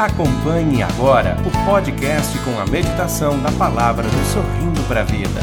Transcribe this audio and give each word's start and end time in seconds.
Acompanhe 0.00 0.82
agora 0.82 1.36
o 1.46 1.66
podcast 1.66 2.32
com 2.38 2.58
a 2.58 2.64
meditação 2.64 3.38
da 3.42 3.52
palavra 3.52 4.04
do 4.04 4.24
Sorrindo 4.32 4.82
para 4.88 5.02
a 5.02 5.04
Vida. 5.04 5.40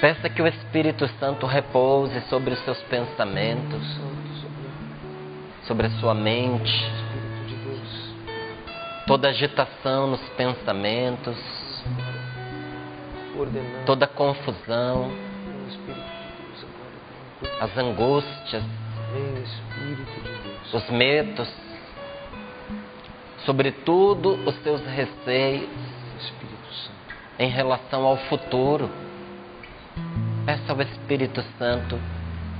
Peça 0.00 0.28
que 0.28 0.42
o 0.42 0.48
Espírito 0.48 1.08
Santo 1.20 1.46
repouse 1.46 2.20
sobre 2.22 2.54
os 2.54 2.64
seus 2.64 2.80
pensamentos, 2.82 3.96
sobre 5.68 5.86
a 5.86 5.90
sua 6.00 6.14
mente, 6.14 6.92
toda 9.06 9.28
agitação 9.28 10.08
nos 10.08 10.28
pensamentos, 10.30 11.38
toda 13.86 14.08
confusão, 14.08 15.12
as 17.60 17.76
angústias, 17.76 18.62
os 20.72 20.90
medos, 20.90 21.48
sobretudo 23.44 24.34
os 24.46 24.54
seus 24.62 24.84
receios. 24.86 25.68
Em 27.38 27.48
relação 27.48 28.04
ao 28.04 28.16
futuro. 28.16 28.88
Peça 30.46 30.72
ao 30.72 30.80
Espírito 30.82 31.42
Santo 31.58 31.98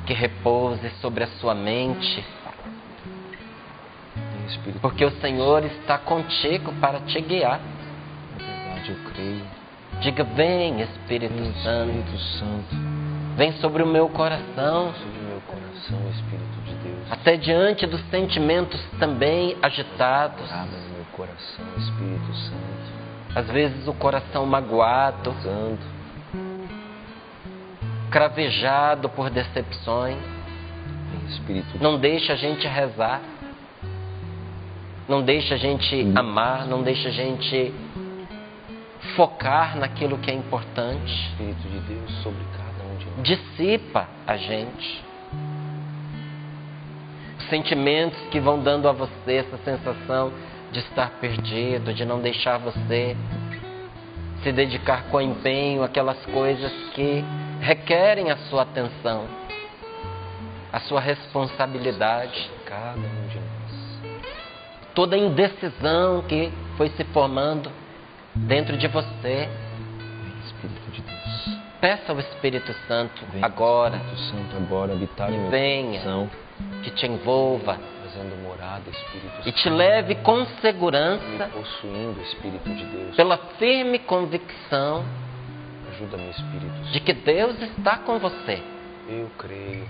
que 0.06 0.12
repouse 0.12 0.88
sobre 1.00 1.24
a 1.24 1.26
sua 1.38 1.54
mente, 1.54 2.24
porque 4.80 5.04
o 5.04 5.10
Senhor 5.20 5.64
está 5.64 5.98
contigo 5.98 6.72
para 6.80 7.00
te 7.00 7.20
guiar. 7.20 7.60
verdade, 8.36 8.90
eu 8.90 9.12
creio. 9.12 9.44
Diga: 10.00 10.24
Vem, 10.24 10.80
Espírito 10.80 11.44
Santo, 11.62 11.90
Espírito 11.90 12.18
Santo, 12.18 12.76
vem 13.36 13.52
sobre 13.54 13.82
o 13.82 13.86
meu 13.86 14.08
coração. 14.08 14.92
sobre 14.94 15.18
o 15.18 15.22
meu 15.22 15.40
coração, 15.46 15.98
Espírito 16.10 16.60
de 16.66 16.74
Deus. 16.76 17.12
até 17.12 17.36
diante 17.36 17.86
dos 17.86 18.00
sentimentos 18.10 18.80
também 18.98 19.56
agitados, 19.62 20.50
Abra 20.52 20.78
meu 20.94 21.04
coração, 21.12 21.64
Espírito 21.78 22.34
Santo. 22.34 23.38
às 23.38 23.46
vezes 23.48 23.86
o 23.88 23.92
coração 23.94 24.46
magoado, 24.46 25.32
Santo, 25.42 25.94
cravejado 28.10 29.08
por 29.08 29.30
decepções. 29.30 30.18
Espírito 31.28 31.82
Não 31.82 31.98
deixa 31.98 32.34
a 32.34 32.36
gente 32.36 32.66
rezar, 32.66 33.20
não 35.08 35.22
deixa 35.22 35.54
a 35.54 35.58
gente 35.58 36.12
amar, 36.14 36.66
não 36.66 36.82
deixa 36.82 37.08
a 37.08 37.12
gente 37.12 37.74
focar 39.16 39.76
naquilo 39.76 40.18
que 40.18 40.30
é 40.30 40.34
importante. 40.34 41.12
Espírito 41.30 41.68
de 41.68 41.78
Deus 41.80 42.10
sobre 42.22 42.40
cada. 42.56 42.63
Dissipa 43.22 44.08
a 44.26 44.36
gente. 44.36 45.04
Os 47.38 47.44
sentimentos 47.48 48.18
que 48.30 48.40
vão 48.40 48.62
dando 48.62 48.88
a 48.88 48.92
você 48.92 49.36
essa 49.36 49.58
sensação 49.58 50.32
de 50.72 50.80
estar 50.80 51.10
perdido, 51.20 51.94
de 51.94 52.04
não 52.04 52.20
deixar 52.20 52.58
você 52.58 53.16
se 54.42 54.52
dedicar 54.52 55.04
com 55.04 55.20
empenho 55.20 55.82
àquelas 55.82 56.22
coisas 56.26 56.70
que 56.94 57.24
requerem 57.60 58.30
a 58.30 58.36
sua 58.36 58.62
atenção, 58.62 59.26
a 60.72 60.80
sua 60.80 61.00
responsabilidade, 61.00 62.50
Cada 62.66 62.98
um 62.98 63.28
de 63.28 63.36
nós. 63.36 64.20
toda 64.94 65.16
indecisão 65.16 66.22
que 66.22 66.52
foi 66.76 66.90
se 66.90 67.04
formando 67.04 67.70
dentro 68.34 68.76
de 68.76 68.86
você. 68.88 69.48
Espírito 70.44 70.90
de 70.90 71.00
Deus. 71.02 71.13
Peça 71.84 72.12
ao 72.12 72.18
Espírito 72.18 72.72
Santo 72.88 73.26
Vem, 73.30 73.44
agora 73.44 73.96
Espírito 73.98 74.16
Santo, 74.30 74.56
agora 74.56 74.94
habitar 74.94 75.30
meu 75.30 75.50
Venha. 75.50 76.00
coração, 76.00 76.30
que 76.82 76.90
te 76.92 77.06
envolva 77.06 77.78
fazendo 78.02 78.42
morada, 78.42 78.88
Espírito 78.88 79.40
e 79.40 79.44
Santo. 79.44 79.52
te 79.58 79.68
leve 79.68 80.14
com 80.14 80.46
segurança 80.62 81.50
possuindo, 81.52 82.22
Espírito 82.22 82.70
de 82.70 82.84
Deus. 82.86 83.14
pela 83.16 83.36
firme 83.58 83.98
convicção 83.98 85.04
Ajuda-me, 85.90 86.30
Espírito 86.30 86.72
de 86.84 86.92
Santo. 86.94 87.04
que 87.04 87.12
Deus 87.12 87.60
está 87.60 87.98
com 87.98 88.18
você, 88.18 88.62
Eu 89.06 89.30
creio. 89.36 89.86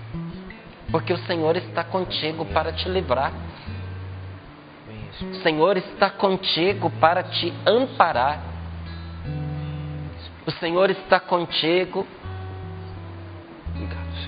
porque 0.91 1.13
o 1.13 1.17
Senhor 1.19 1.55
está 1.55 1.85
contigo 1.85 2.43
para 2.47 2.73
te 2.73 2.89
livrar. 2.89 3.31
O. 5.21 5.33
Senhor 5.43 5.77
está 5.77 6.09
contigo 6.09 6.89
para 6.99 7.23
te 7.23 7.53
amparar. 7.65 8.41
O 10.45 10.51
Senhor 10.51 10.91
está 10.91 11.19
contigo 11.19 12.05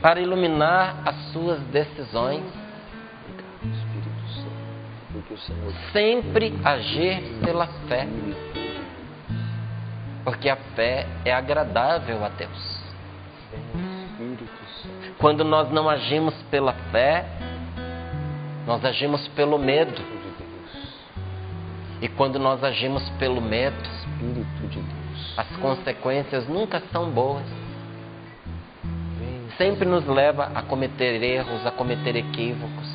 para 0.01 0.19
iluminar 0.19 1.01
as 1.05 1.16
suas 1.31 1.59
decisões, 1.67 2.44
sempre 5.91 6.53
agir 6.63 7.22
pela 7.44 7.67
fé, 7.88 8.07
porque 10.23 10.50
a 10.50 10.56
fé 10.75 11.07
é 11.23 11.31
agradável 11.31 12.23
a 12.25 12.29
Deus. 12.29 12.77
Quando 15.19 15.44
nós 15.44 15.72
não 15.72 15.89
agimos 15.89 16.33
pela 16.50 16.73
fé, 16.91 17.25
nós 18.66 18.83
agimos 18.83 19.27
pelo 19.29 19.57
medo. 19.57 20.01
E 22.01 22.07
quando 22.09 22.38
nós 22.38 22.63
agimos 22.63 23.07
pelo 23.11 23.41
medo, 23.41 23.77
Espírito 23.81 24.67
de 24.67 24.79
Deus. 24.79 24.97
As 25.38 25.48
consequências 25.58 26.48
nunca 26.48 26.81
são 26.92 27.12
boas. 27.12 27.46
Sempre 29.56 29.88
nos 29.88 30.06
leva 30.08 30.52
a 30.53 30.64
cometer 30.64 31.22
erros, 31.22 31.66
a 31.66 31.72
cometer 31.72 32.16
equívocos. 32.16 32.88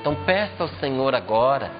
Então 0.00 0.14
peça 0.24 0.62
ao 0.62 0.68
Senhor 0.68 1.14
agora 1.14 1.70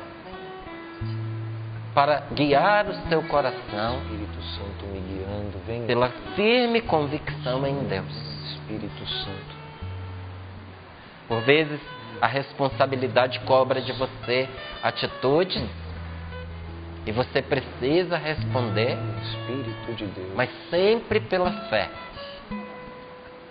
para 1.95 2.25
guiar 2.33 2.87
o 2.89 2.95
seu 3.09 3.23
coração 3.23 4.03
Espírito 4.03 4.43
Santo 4.43 4.87
me 4.87 5.01
guiando. 5.01 5.59
Vem, 5.67 5.87
pela 5.87 6.09
firme 6.35 6.81
convicção 6.83 7.67
em 7.67 7.85
Deus. 7.85 8.31
Espírito 8.53 9.07
Santo. 9.07 9.61
Por 11.29 11.41
vezes 11.43 11.81
a 12.21 12.27
responsabilidade 12.27 13.41
cobra 13.41 13.81
de 13.81 13.93
você 13.93 14.49
atitudes 14.83 15.65
e 17.07 17.13
você 17.13 17.41
precisa 17.43 18.17
responder, 18.17 18.99
Espírito 19.23 19.95
de 19.95 20.07
Deus. 20.07 20.33
mas 20.35 20.51
sempre 20.69 21.21
pela 21.21 21.51
fé, 21.69 21.89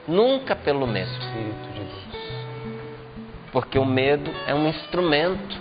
nunca 0.08 0.56
pelo 0.56 0.86
medo, 0.86 1.10
Espírito 1.10 1.74
de 1.74 1.80
Deus. 1.80 2.00
porque 3.52 3.80
o 3.80 3.86
medo 3.86 4.32
é 4.46 4.54
um 4.54 4.68
instrumento 4.68 5.58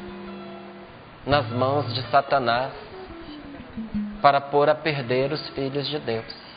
nas 1.25 1.49
mãos 1.51 1.93
de 1.95 2.03
Satanás 2.11 2.73
para 4.21 4.41
pôr 4.41 4.69
a 4.69 4.75
perder 4.75 5.33
os 5.33 5.49
filhos 5.51 5.87
de 5.89 5.99
Deus. 5.99 6.49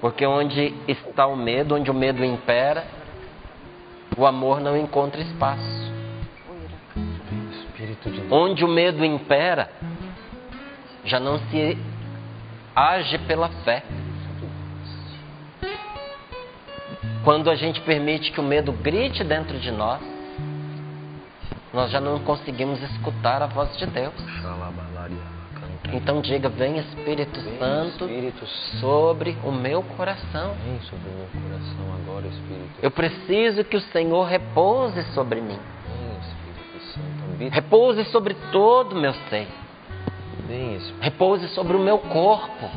Porque 0.00 0.24
onde 0.24 0.74
está 0.88 1.26
o 1.26 1.36
medo, 1.36 1.74
onde 1.74 1.90
o 1.90 1.94
medo 1.94 2.24
impera, 2.24 2.86
o 4.16 4.26
amor 4.26 4.60
não 4.60 4.76
encontra 4.76 5.20
espaço. 5.20 5.90
Onde 8.30 8.64
o 8.64 8.68
medo 8.68 9.04
impera, 9.04 9.70
já 11.10 11.18
não 11.18 11.38
se 11.50 11.76
age 12.74 13.18
pela 13.18 13.48
fé. 13.64 13.82
Quando 17.24 17.50
a 17.50 17.56
gente 17.56 17.80
permite 17.80 18.30
que 18.30 18.40
o 18.40 18.42
medo 18.42 18.72
grite 18.72 19.24
dentro 19.24 19.58
de 19.58 19.70
nós, 19.72 20.00
nós 21.74 21.90
já 21.90 22.00
não 22.00 22.20
conseguimos 22.20 22.80
escutar 22.82 23.42
a 23.42 23.46
voz 23.46 23.76
de 23.76 23.86
Deus. 23.86 24.14
Então 25.92 26.20
diga: 26.20 26.48
Vem 26.48 26.78
Espírito 26.78 27.40
Vem, 27.40 27.58
Santo 27.58 28.04
Espírito 28.04 28.46
sobre 28.80 29.36
o 29.44 29.50
meu 29.50 29.82
coração. 29.82 30.54
Vem 30.64 30.80
sobre 30.82 31.08
o 31.08 31.12
meu 31.12 31.28
coração 31.42 31.94
agora, 32.00 32.26
Espírito. 32.28 32.70
Eu 32.80 32.90
preciso 32.90 33.64
que 33.64 33.76
o 33.76 33.80
Senhor 33.80 34.24
repouse 34.24 35.02
sobre 35.12 35.40
mim. 35.40 35.58
Vem, 35.58 36.18
Espírito 36.20 36.84
Santo. 36.94 37.54
Repouse 37.54 38.04
sobre 38.06 38.34
todo 38.52 38.92
o 38.92 39.00
meu 39.00 39.12
ser. 39.28 39.48
Vem, 40.50 40.74
Espírito. 40.74 41.00
Repouse 41.00 41.48
sobre 41.50 41.76
o 41.76 41.78
meu 41.78 41.98
corpo. 41.98 42.68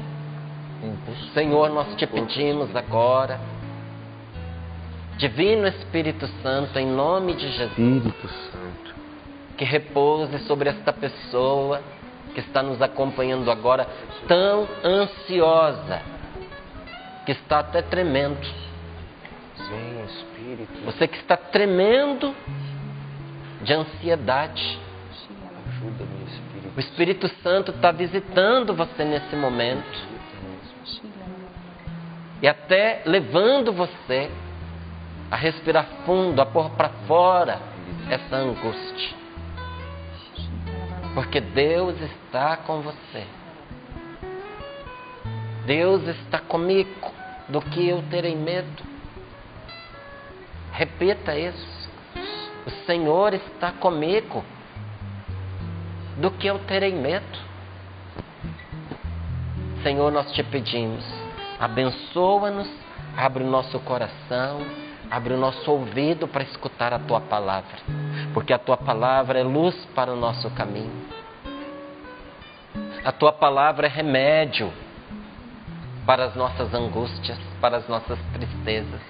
Senhor, 1.33 1.69
nós 1.71 1.95
te 1.95 2.05
pedimos 2.05 2.75
agora, 2.75 3.39
Divino 5.17 5.65
Espírito 5.67 6.27
Santo, 6.43 6.77
em 6.77 6.85
nome 6.85 7.33
de 7.33 7.47
Jesus, 7.51 7.69
Espírito 7.69 8.27
Santo. 8.27 8.95
que 9.57 9.65
repouse 9.65 10.37
sobre 10.39 10.69
esta 10.69 10.93
pessoa 10.93 11.81
que 12.35 12.41
está 12.41 12.61
nos 12.61 12.81
acompanhando 12.81 13.49
agora, 13.49 13.87
tão 14.27 14.67
ansiosa, 14.83 16.01
que 17.25 17.31
está 17.31 17.59
até 17.59 17.81
tremendo. 17.81 18.45
Vem, 19.57 20.05
Espírito. 20.05 20.85
Você 20.85 21.07
que 21.07 21.17
está 21.17 21.37
tremendo 21.37 22.35
de 23.63 23.73
ansiedade. 23.73 24.79
Ajuda-me, 25.69 26.03
Espírito. 26.03 26.22
O 26.75 26.79
Espírito 26.79 27.27
Santo 27.41 27.71
está 27.71 27.91
visitando 27.91 28.73
você 28.75 29.03
nesse 29.03 29.35
momento. 29.35 30.13
e 32.41 32.47
até 32.47 33.03
levando 33.05 33.71
você 33.71 34.29
a 35.31 35.35
respirar 35.37 35.87
fundo, 36.05 36.41
a 36.41 36.45
pôr 36.45 36.69
para 36.71 36.89
fora 37.07 37.59
essa 38.09 38.35
angústia. 38.35 39.15
Porque 41.13 41.39
Deus 41.39 41.95
está 42.01 42.57
com 42.57 42.81
você. 42.81 43.25
Deus 45.65 46.03
está 46.07 46.39
comigo. 46.39 47.11
Do 47.47 47.61
que 47.61 47.87
eu 47.87 48.01
terei 48.09 48.35
medo? 48.35 48.83
Repita 50.71 51.37
isso. 51.37 51.89
O 52.65 52.71
Senhor 52.85 53.33
está 53.33 53.71
comigo. 53.71 54.43
Do 56.17 56.29
que 56.31 56.47
eu 56.47 56.59
terei 56.59 56.93
medo? 56.93 57.53
Senhor, 59.81 60.11
nós 60.11 60.31
te 60.31 60.43
pedimos, 60.43 61.03
abençoa-nos, 61.59 62.69
abre 63.17 63.43
o 63.43 63.47
nosso 63.47 63.79
coração, 63.79 64.61
abre 65.09 65.33
o 65.33 65.37
nosso 65.37 65.69
ouvido 65.69 66.27
para 66.27 66.43
escutar 66.43 66.93
a 66.93 66.99
tua 66.99 67.19
palavra, 67.19 67.77
porque 68.33 68.53
a 68.53 68.59
tua 68.59 68.77
palavra 68.77 69.39
é 69.39 69.43
luz 69.43 69.75
para 69.95 70.13
o 70.13 70.15
nosso 70.15 70.49
caminho. 70.51 70.93
A 73.03 73.11
tua 73.11 73.33
palavra 73.33 73.87
é 73.87 73.89
remédio 73.89 74.71
para 76.05 76.25
as 76.25 76.35
nossas 76.35 76.73
angústias, 76.73 77.37
para 77.59 77.77
as 77.77 77.87
nossas 77.87 78.19
tristezas, 78.31 79.01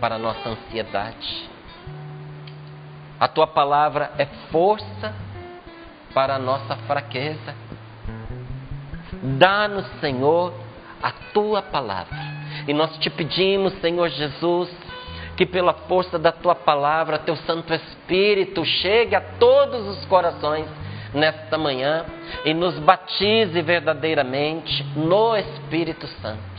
para 0.00 0.14
a 0.14 0.18
nossa 0.18 0.48
ansiedade. 0.48 1.50
A 3.18 3.26
tua 3.28 3.46
palavra 3.46 4.12
é 4.16 4.26
força 4.50 5.25
para 6.16 6.36
a 6.36 6.38
nossa 6.38 6.74
fraqueza. 6.86 7.54
Dá-nos, 9.22 9.84
Senhor, 10.00 10.54
a 11.02 11.12
tua 11.34 11.60
palavra. 11.60 12.16
E 12.66 12.72
nós 12.72 12.96
te 12.96 13.10
pedimos, 13.10 13.74
Senhor 13.82 14.08
Jesus, 14.08 14.74
que 15.36 15.44
pela 15.44 15.74
força 15.74 16.18
da 16.18 16.32
tua 16.32 16.54
palavra, 16.54 17.18
teu 17.18 17.36
Santo 17.36 17.74
Espírito 17.74 18.64
chegue 18.64 19.14
a 19.14 19.20
todos 19.20 19.86
os 19.88 20.06
corações 20.06 20.64
nesta 21.12 21.58
manhã 21.58 22.06
e 22.46 22.54
nos 22.54 22.78
batize 22.78 23.60
verdadeiramente 23.60 24.86
no 24.96 25.36
Espírito 25.36 26.06
Santo. 26.22 26.55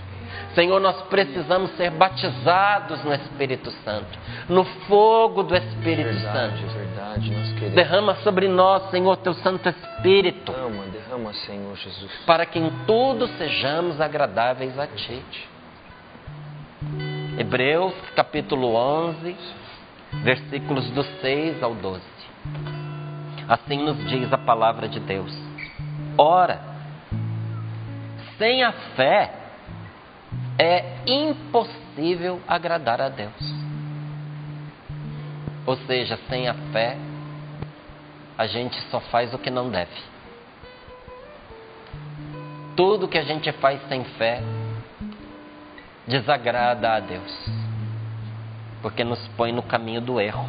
Senhor, 0.57 0.80
nós 0.80 1.00
precisamos 1.04 1.69
ser 1.77 1.92
batizados 1.92 3.04
no 3.04 3.13
Espírito 3.13 3.69
Santo, 3.86 4.18
no 4.50 4.65
fogo 4.88 5.44
do 5.44 5.56
Espírito 5.56 6.09
verdade, 6.09 6.63
Santo. 6.63 6.74
verdade, 6.74 7.31
nós 7.31 7.54
queremos. 7.54 7.75
Derrama 7.75 8.15
sobre 8.24 8.48
nós, 8.48 8.89
Senhor, 8.89 9.18
teu 9.18 9.36
Santo 9.36 9.69
Espírito, 9.69 10.51
Derrama, 10.51 10.86
derrama, 10.86 11.33
Senhor 11.33 11.75
Jesus. 11.75 12.12
para 12.25 12.44
que 12.48 12.57
em 12.57 12.71
tudo 12.88 13.27
sejamos 13.38 14.01
agradáveis 14.01 14.80
a 14.80 14.88
Ti. 14.88 15.21
Hebreus 17.38 17.94
capítulo 18.15 18.74
11, 18.74 19.38
versículos 20.24 20.89
do 20.89 21.04
6 21.04 21.62
ao 21.62 21.75
12. 21.75 22.01
Assim 23.48 23.77
nos 23.83 24.09
diz 24.09 24.33
a 24.33 24.39
palavra 24.39 24.89
de 24.89 25.00
Deus. 25.01 25.38
Ora, 26.18 26.59
sem 28.39 28.63
a 28.63 28.71
fé 28.71 29.45
é 30.59 30.83
impossível 31.06 32.42
agradar 32.48 33.00
a 33.00 33.09
Deus. 33.09 33.33
Ou 35.65 35.75
seja, 35.86 36.18
sem 36.30 36.48
a 36.48 36.54
fé, 36.71 36.98
a 38.38 38.48
gente 38.48 38.80
só 38.89 39.00
faz 39.00 39.33
o 39.33 39.38
que 39.38 39.50
não 39.50 39.69
deve. 39.69 39.92
Tudo 42.75 43.07
que 43.07 43.18
a 43.18 43.24
gente 43.24 43.51
faz 43.54 43.81
sem 43.88 44.04
fé 44.04 44.42
desagrada 46.07 46.94
a 46.94 47.00
Deus, 47.00 47.50
porque 48.81 49.04
nos 49.04 49.27
põe 49.30 49.51
no 49.51 49.62
caminho 49.62 50.00
do 50.00 50.21
erro. 50.21 50.48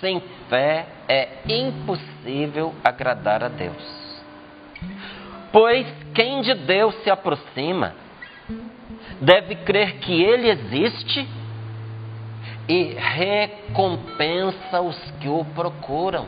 Sem 0.00 0.22
fé 0.48 0.86
é 1.08 1.38
impossível 1.48 2.74
agradar 2.84 3.42
a 3.42 3.48
Deus. 3.48 4.22
Pois 5.52 5.86
quem 6.14 6.42
de 6.42 6.54
Deus 6.54 6.94
se 7.02 7.10
aproxima 7.10 7.94
deve 9.20 9.56
crer 9.56 9.98
que 9.98 10.22
Ele 10.22 10.48
existe 10.48 11.28
e 12.68 12.94
recompensa 12.94 14.80
os 14.80 14.96
que 15.20 15.28
o 15.28 15.44
procuram. 15.54 16.26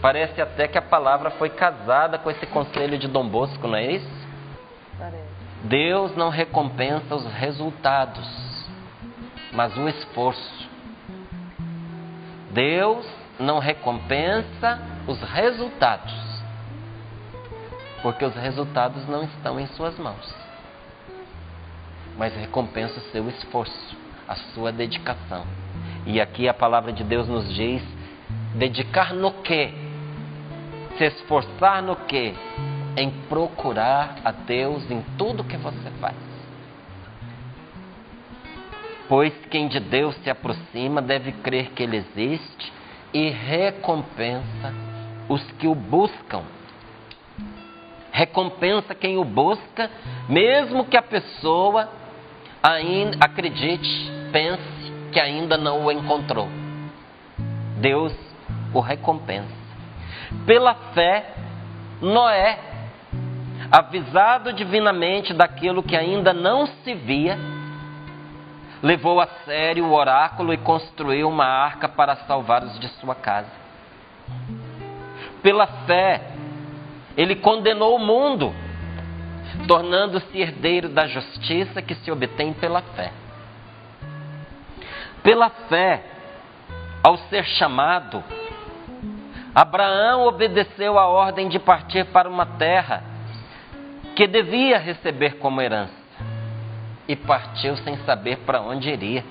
Parece 0.00 0.40
até 0.40 0.66
que 0.66 0.78
a 0.78 0.82
palavra 0.82 1.30
foi 1.32 1.50
casada 1.50 2.18
com 2.18 2.30
esse 2.30 2.46
conselho 2.46 2.96
de 2.98 3.06
Dom 3.06 3.28
Bosco, 3.28 3.68
não 3.68 3.76
é 3.76 3.92
isso? 3.92 4.28
Parece. 4.98 5.28
Deus 5.64 6.16
não 6.16 6.30
recompensa 6.30 7.14
os 7.14 7.26
resultados, 7.34 8.26
mas 9.52 9.76
o 9.76 9.88
esforço. 9.88 10.70
Deus 12.50 13.06
não 13.38 13.58
recompensa 13.58 14.80
os 15.06 15.20
resultados, 15.22 16.14
porque 18.02 18.24
os 18.24 18.34
resultados 18.34 19.06
não 19.06 19.24
estão 19.24 19.60
em 19.60 19.66
suas 19.68 19.98
mãos, 19.98 20.34
mas 22.16 22.34
recompensa 22.34 22.98
o 22.98 23.12
seu 23.12 23.28
esforço, 23.28 23.96
a 24.28 24.34
sua 24.54 24.70
dedicação. 24.70 25.46
E 26.06 26.20
aqui 26.20 26.48
a 26.48 26.54
palavra 26.54 26.92
de 26.92 27.04
Deus 27.04 27.28
nos 27.28 27.52
diz: 27.54 27.82
dedicar 28.54 29.14
no 29.14 29.32
quê? 29.42 29.72
Se 30.96 31.04
esforçar 31.04 31.82
no 31.82 31.96
quê? 31.96 32.34
Em 32.96 33.10
procurar 33.28 34.16
a 34.24 34.32
Deus 34.32 34.90
em 34.90 35.02
tudo 35.16 35.44
que 35.44 35.56
você 35.56 35.90
faz. 36.00 36.16
Pois 39.08 39.34
quem 39.50 39.68
de 39.68 39.80
Deus 39.80 40.14
se 40.22 40.30
aproxima 40.30 41.02
deve 41.02 41.32
crer 41.32 41.70
que 41.70 41.82
Ele 41.82 41.96
existe 41.96 42.72
e 43.12 43.28
recompensa 43.28 44.72
os 45.28 45.42
que 45.52 45.66
o 45.66 45.74
buscam. 45.74 46.42
Recompensa 48.12 48.94
quem 48.94 49.16
o 49.16 49.24
busca, 49.24 49.90
mesmo 50.28 50.84
que 50.84 50.96
a 50.96 51.02
pessoa 51.02 51.88
ainda 52.62 53.16
acredite, 53.20 54.10
pense 54.32 54.92
que 55.12 55.20
ainda 55.20 55.56
não 55.56 55.84
o 55.84 55.92
encontrou. 55.92 56.48
Deus 57.78 58.14
o 58.72 58.80
recompensa. 58.80 59.60
Pela 60.46 60.74
fé, 60.94 61.34
Noé, 62.00 62.58
avisado 63.70 64.52
divinamente 64.52 65.32
daquilo 65.32 65.82
que 65.82 65.96
ainda 65.96 66.32
não 66.32 66.66
se 66.66 66.94
via, 66.94 67.38
levou 68.82 69.20
a 69.20 69.26
sério 69.44 69.86
o 69.86 69.92
oráculo 69.92 70.52
e 70.52 70.58
construiu 70.58 71.28
uma 71.28 71.44
arca 71.44 71.88
para 71.88 72.16
salvar 72.16 72.62
os 72.64 72.78
de 72.78 72.88
sua 73.00 73.14
casa. 73.14 73.50
Pela 75.42 75.66
fé, 75.66 76.20
ele 77.16 77.36
condenou 77.36 77.96
o 77.96 77.98
mundo, 77.98 78.54
tornando-se 79.66 80.38
herdeiro 80.38 80.88
da 80.88 81.06
justiça 81.06 81.82
que 81.82 81.94
se 81.94 82.10
obtém 82.10 82.52
pela 82.52 82.82
fé. 82.82 83.12
Pela 85.22 85.50
fé, 85.50 86.02
ao 87.02 87.16
ser 87.28 87.44
chamado, 87.44 88.22
Abraão 89.54 90.26
obedeceu 90.26 90.98
a 90.98 91.06
ordem 91.06 91.48
de 91.48 91.58
partir 91.58 92.06
para 92.06 92.28
uma 92.28 92.46
terra 92.46 93.02
que 94.14 94.26
devia 94.26 94.78
receber 94.78 95.38
como 95.38 95.60
herança 95.60 96.00
e 97.08 97.16
partiu 97.16 97.76
sem 97.78 97.96
saber 98.04 98.38
para 98.46 98.60
onde 98.60 98.88
iria. 98.88 99.24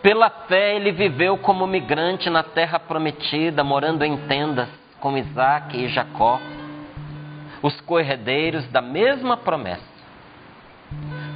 Pela 0.00 0.30
fé, 0.30 0.76
ele 0.76 0.92
viveu 0.92 1.36
como 1.38 1.66
migrante 1.66 2.30
na 2.30 2.44
terra 2.44 2.78
prometida, 2.78 3.64
morando 3.64 4.04
em 4.04 4.16
tendas 4.28 4.68
com 5.00 5.16
Isaac 5.18 5.76
e 5.76 5.88
Jacó, 5.88 6.40
os 7.62 7.80
corredeiros 7.82 8.66
da 8.68 8.80
mesma 8.80 9.36
promessa, 9.36 9.82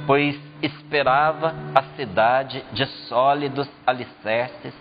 pois 0.05 0.39
esperava 0.61 1.53
a 1.75 1.83
cidade 1.95 2.63
de 2.71 2.85
sólidos 3.07 3.69
alicerces 3.85 4.73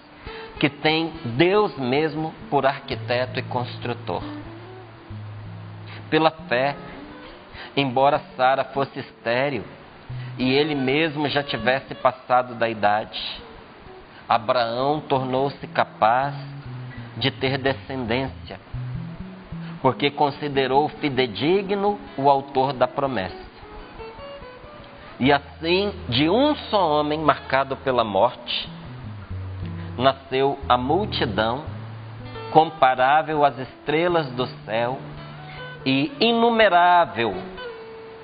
que 0.60 0.68
tem 0.68 1.12
Deus 1.36 1.76
mesmo 1.76 2.32
por 2.48 2.64
arquiteto 2.64 3.38
e 3.38 3.42
construtor. 3.42 4.22
Pela 6.08 6.30
fé, 6.30 6.76
embora 7.76 8.22
Sara 8.36 8.64
fosse 8.64 9.00
estéril 9.00 9.64
e 10.38 10.52
ele 10.52 10.74
mesmo 10.74 11.28
já 11.28 11.42
tivesse 11.42 11.94
passado 11.94 12.54
da 12.54 12.68
idade, 12.68 13.20
Abraão 14.28 15.00
tornou-se 15.00 15.66
capaz 15.68 16.34
de 17.16 17.30
ter 17.30 17.58
descendência, 17.58 18.58
porque 19.82 20.12
considerou 20.12 20.88
fidedigno 20.88 21.98
o 22.16 22.30
autor 22.30 22.72
da 22.72 22.86
promessa. 22.86 23.50
E 25.18 25.32
assim, 25.32 25.92
de 26.08 26.30
um 26.30 26.54
só 26.54 27.00
homem 27.00 27.18
marcado 27.18 27.76
pela 27.76 28.04
morte, 28.04 28.70
nasceu 29.98 30.58
a 30.68 30.78
multidão 30.78 31.64
comparável 32.52 33.44
às 33.44 33.58
estrelas 33.58 34.30
do 34.30 34.46
céu 34.64 34.98
e 35.84 36.12
inumerável 36.20 37.34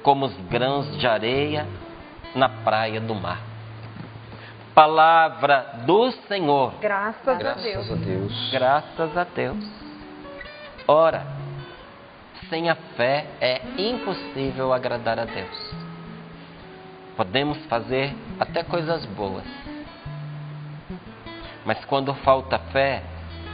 como 0.03 0.27
os 0.27 0.37
grãos 0.49 0.97
de 0.99 1.07
areia 1.07 1.67
na 2.35 2.49
praia 2.49 3.01
do 3.01 3.15
mar. 3.15 3.41
Palavra 4.75 5.81
do 5.85 6.13
Senhor. 6.29 6.75
Graças, 6.81 7.37
Graças 7.39 7.65
a 7.65 7.69
Deus. 7.69 7.91
a 7.91 7.95
Deus. 7.97 8.51
Graças 8.53 9.17
a 9.17 9.25
Deus. 9.25 9.65
Ora, 10.87 11.38
sem 12.49 12.69
a 12.69 12.75
fé 12.75 13.27
é 13.41 13.61
impossível 13.77 14.73
agradar 14.73 15.19
a 15.19 15.25
Deus. 15.25 15.75
Podemos 17.17 17.59
fazer 17.67 18.15
até 18.39 18.63
coisas 18.63 19.05
boas. 19.07 19.45
Mas 21.65 21.85
quando 21.85 22.15
falta 22.15 22.59
fé, 22.73 23.03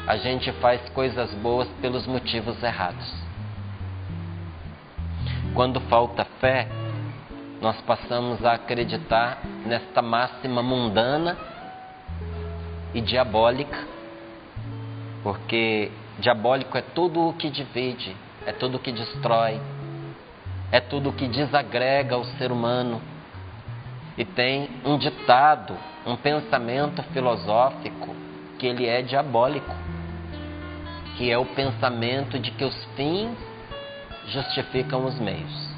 a 0.06 0.16
gente 0.16 0.52
faz 0.60 0.86
coisas 0.90 1.32
boas 1.34 1.68
pelos 1.80 2.06
motivos 2.06 2.62
errados. 2.62 3.12
Quando 5.54 5.80
falta 5.82 6.24
fé, 6.40 6.68
nós 7.60 7.80
passamos 7.82 8.44
a 8.44 8.52
acreditar 8.52 9.38
nesta 9.64 10.02
máxima 10.02 10.62
mundana 10.62 11.36
e 12.92 13.00
diabólica, 13.00 13.78
porque 15.22 15.90
diabólico 16.18 16.76
é 16.76 16.82
tudo 16.82 17.28
o 17.28 17.32
que 17.32 17.48
divide, 17.48 18.14
é 18.46 18.52
tudo 18.52 18.78
que 18.78 18.92
destrói, 18.92 19.60
é 20.70 20.80
tudo 20.80 21.12
que 21.12 21.28
desagrega 21.28 22.16
o 22.16 22.24
ser 22.36 22.50
humano. 22.50 23.00
E 24.16 24.24
tem 24.24 24.68
um 24.84 24.96
ditado, 24.96 25.76
um 26.06 26.16
pensamento 26.16 27.02
filosófico 27.04 28.14
que 28.58 28.66
ele 28.66 28.86
é 28.86 29.02
diabólico, 29.02 29.74
que 31.16 31.30
é 31.30 31.38
o 31.38 31.46
pensamento 31.46 32.38
de 32.38 32.50
que 32.50 32.64
os 32.64 32.84
fins 32.96 33.36
justificam 34.28 35.04
os 35.04 35.18
meios. 35.18 35.74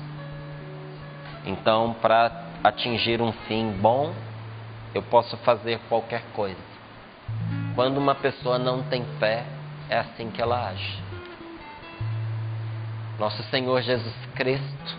Então, 1.45 1.95
para 2.01 2.45
atingir 2.65 3.23
um 3.23 3.33
fim 3.47 3.71
bom, 3.71 4.13
eu 4.95 5.03
posso 5.03 5.37
fazer 5.39 5.79
qualquer 5.89 6.23
coisa. 6.35 6.77
Quando 7.75 7.99
uma 7.99 8.15
pessoa 8.15 8.59
não 8.59 8.83
tem 8.83 9.05
fé, 9.19 9.45
é 9.89 9.99
assim 9.99 10.31
que 10.31 10.41
ela 10.41 10.69
age. 10.69 11.06
Nosso 13.19 13.43
Senhor 13.45 13.81
Jesus 13.81 14.15
Cristo 14.35 14.97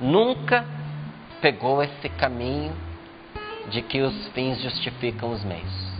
nunca 0.00 0.64
pegou 1.40 1.82
esse 1.82 2.08
caminho 2.08 2.72
de 3.68 3.80
que 3.80 4.00
os 4.00 4.28
fins 4.28 4.60
justificam 4.60 5.30
os 5.30 5.44
meios. 5.44 5.90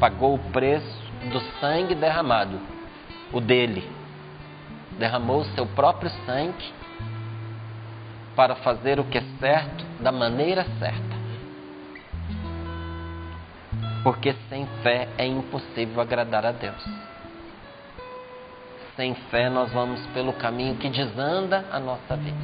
Pagou 0.00 0.34
o 0.34 0.50
preço 0.50 1.02
do 1.30 1.40
sangue 1.60 1.94
derramado, 1.94 2.58
o 3.32 3.40
dele. 3.40 3.86
Derramou 4.98 5.40
o 5.40 5.54
seu 5.54 5.66
próprio 5.66 6.10
sangue 6.24 6.72
para 8.34 8.54
fazer 8.56 8.98
o 8.98 9.04
que 9.04 9.18
é 9.18 9.24
certo 9.38 9.84
da 10.00 10.10
maneira 10.10 10.64
certa. 10.78 11.16
Porque 14.02 14.34
sem 14.48 14.66
fé 14.82 15.08
é 15.18 15.26
impossível 15.26 16.00
agradar 16.00 16.46
a 16.46 16.52
Deus. 16.52 16.82
Sem 18.96 19.14
fé 19.30 19.50
nós 19.50 19.70
vamos 19.72 20.00
pelo 20.14 20.32
caminho 20.32 20.76
que 20.76 20.88
desanda 20.88 21.66
a 21.70 21.78
nossa 21.78 22.16
vida. 22.16 22.36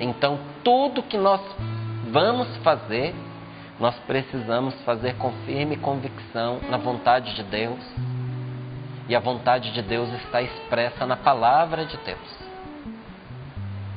Então, 0.00 0.40
tudo 0.64 1.00
que 1.04 1.16
nós 1.16 1.40
vamos 2.10 2.56
fazer, 2.58 3.14
nós 3.78 3.94
precisamos 4.00 4.74
fazer 4.82 5.14
com 5.14 5.30
firme 5.46 5.76
convicção 5.76 6.58
na 6.68 6.76
vontade 6.76 7.36
de 7.36 7.44
Deus. 7.44 7.78
E 9.08 9.14
a 9.14 9.20
vontade 9.20 9.72
de 9.72 9.80
Deus 9.80 10.12
está 10.24 10.42
expressa 10.42 11.06
na 11.06 11.16
palavra 11.16 11.84
de 11.86 11.96
Deus. 11.98 12.38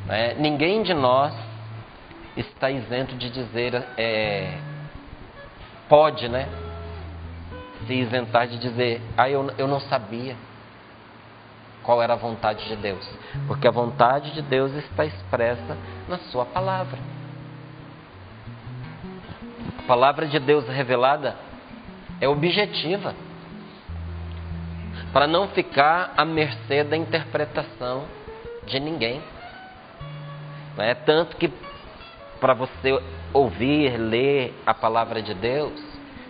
É, 0.10 0.36
ninguém 0.36 0.84
de 0.84 0.94
nós 0.94 1.34
está 2.38 2.70
isento 2.70 3.16
de 3.16 3.32
dizer, 3.32 3.84
é, 3.98 4.58
pode, 5.90 6.30
né? 6.30 6.48
Se 7.88 7.94
isentar 7.94 8.48
de 8.48 8.60
dizer, 8.60 9.02
ah, 9.18 9.28
eu, 9.28 9.52
eu 9.58 9.68
não 9.68 9.80
sabia 9.82 10.36
qual 11.84 12.02
era 12.02 12.14
a 12.14 12.18
vontade 12.18 12.68
de 12.68 12.76
Deus. 12.76 13.08
Porque 13.48 13.68
a 13.68 13.72
vontade 13.72 14.32
de 14.34 14.42
Deus 14.42 14.72
está 14.74 15.06
expressa 15.06 15.78
na 16.08 16.18
Sua 16.18 16.46
palavra. 16.46 17.00
A 19.80 19.88
palavra 19.88 20.28
de 20.28 20.40
Deus 20.40 20.68
revelada 20.68 21.36
é 22.20 22.28
objetiva, 22.28 23.16
para 25.12 25.28
não 25.28 25.48
ficar 25.50 26.14
à 26.16 26.24
mercê 26.24 26.84
da 26.84 26.96
interpretação 26.96 28.06
de 28.66 28.80
ninguém. 28.80 29.22
É 30.78 30.94
tanto 30.94 31.36
que 31.36 31.52
para 32.40 32.54
você 32.54 33.00
ouvir, 33.34 33.98
ler 33.98 34.54
a 34.66 34.74
palavra 34.74 35.22
de 35.22 35.34
Deus, 35.34 35.80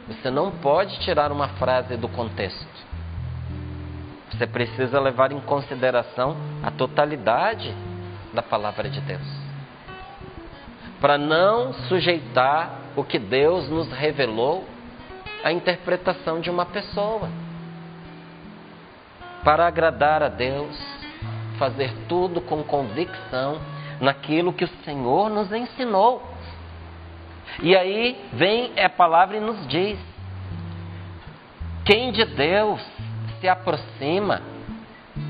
você 0.08 0.30
não 0.30 0.52
pode 0.52 1.00
tirar 1.00 1.32
uma 1.32 1.48
frase 1.50 1.96
do 1.96 2.10
contexto. 2.10 2.91
Você 4.32 4.48
precisa 4.48 5.00
levar 5.00 5.32
em 5.32 5.40
consideração 5.42 6.36
a 6.64 6.72
totalidade 6.72 7.74
da 8.34 8.42
palavra 8.42 8.90
de 8.90 9.02
Deus. 9.02 9.42
Para 11.00 11.18
não 11.18 11.74
sujeitar 11.74 12.80
o 12.96 13.04
que 13.04 13.20
Deus 13.20 13.68
nos 13.70 13.92
revelou 13.92 14.66
à 15.44 15.52
interpretação 15.52 16.40
de 16.40 16.50
uma 16.50 16.66
pessoa. 16.66 17.30
Para 19.44 19.68
agradar 19.68 20.22
a 20.24 20.30
Deus, 20.30 20.78
fazer 21.58 21.92
tudo 22.08 22.40
com 22.42 22.64
convicção 22.64 23.60
naquilo 24.00 24.54
que 24.54 24.64
o 24.64 24.84
Senhor 24.86 25.30
nos 25.30 25.52
ensinou. 25.52 26.24
E 27.62 27.76
aí 27.76 28.30
vem 28.34 28.72
a 28.80 28.90
palavra 28.90 29.38
e 29.38 29.40
nos 29.40 29.68
diz: 29.68 30.00
quem 31.84 32.12
de 32.12 32.24
Deus 32.26 32.82
se 33.42 33.50
aproxima, 33.50 34.42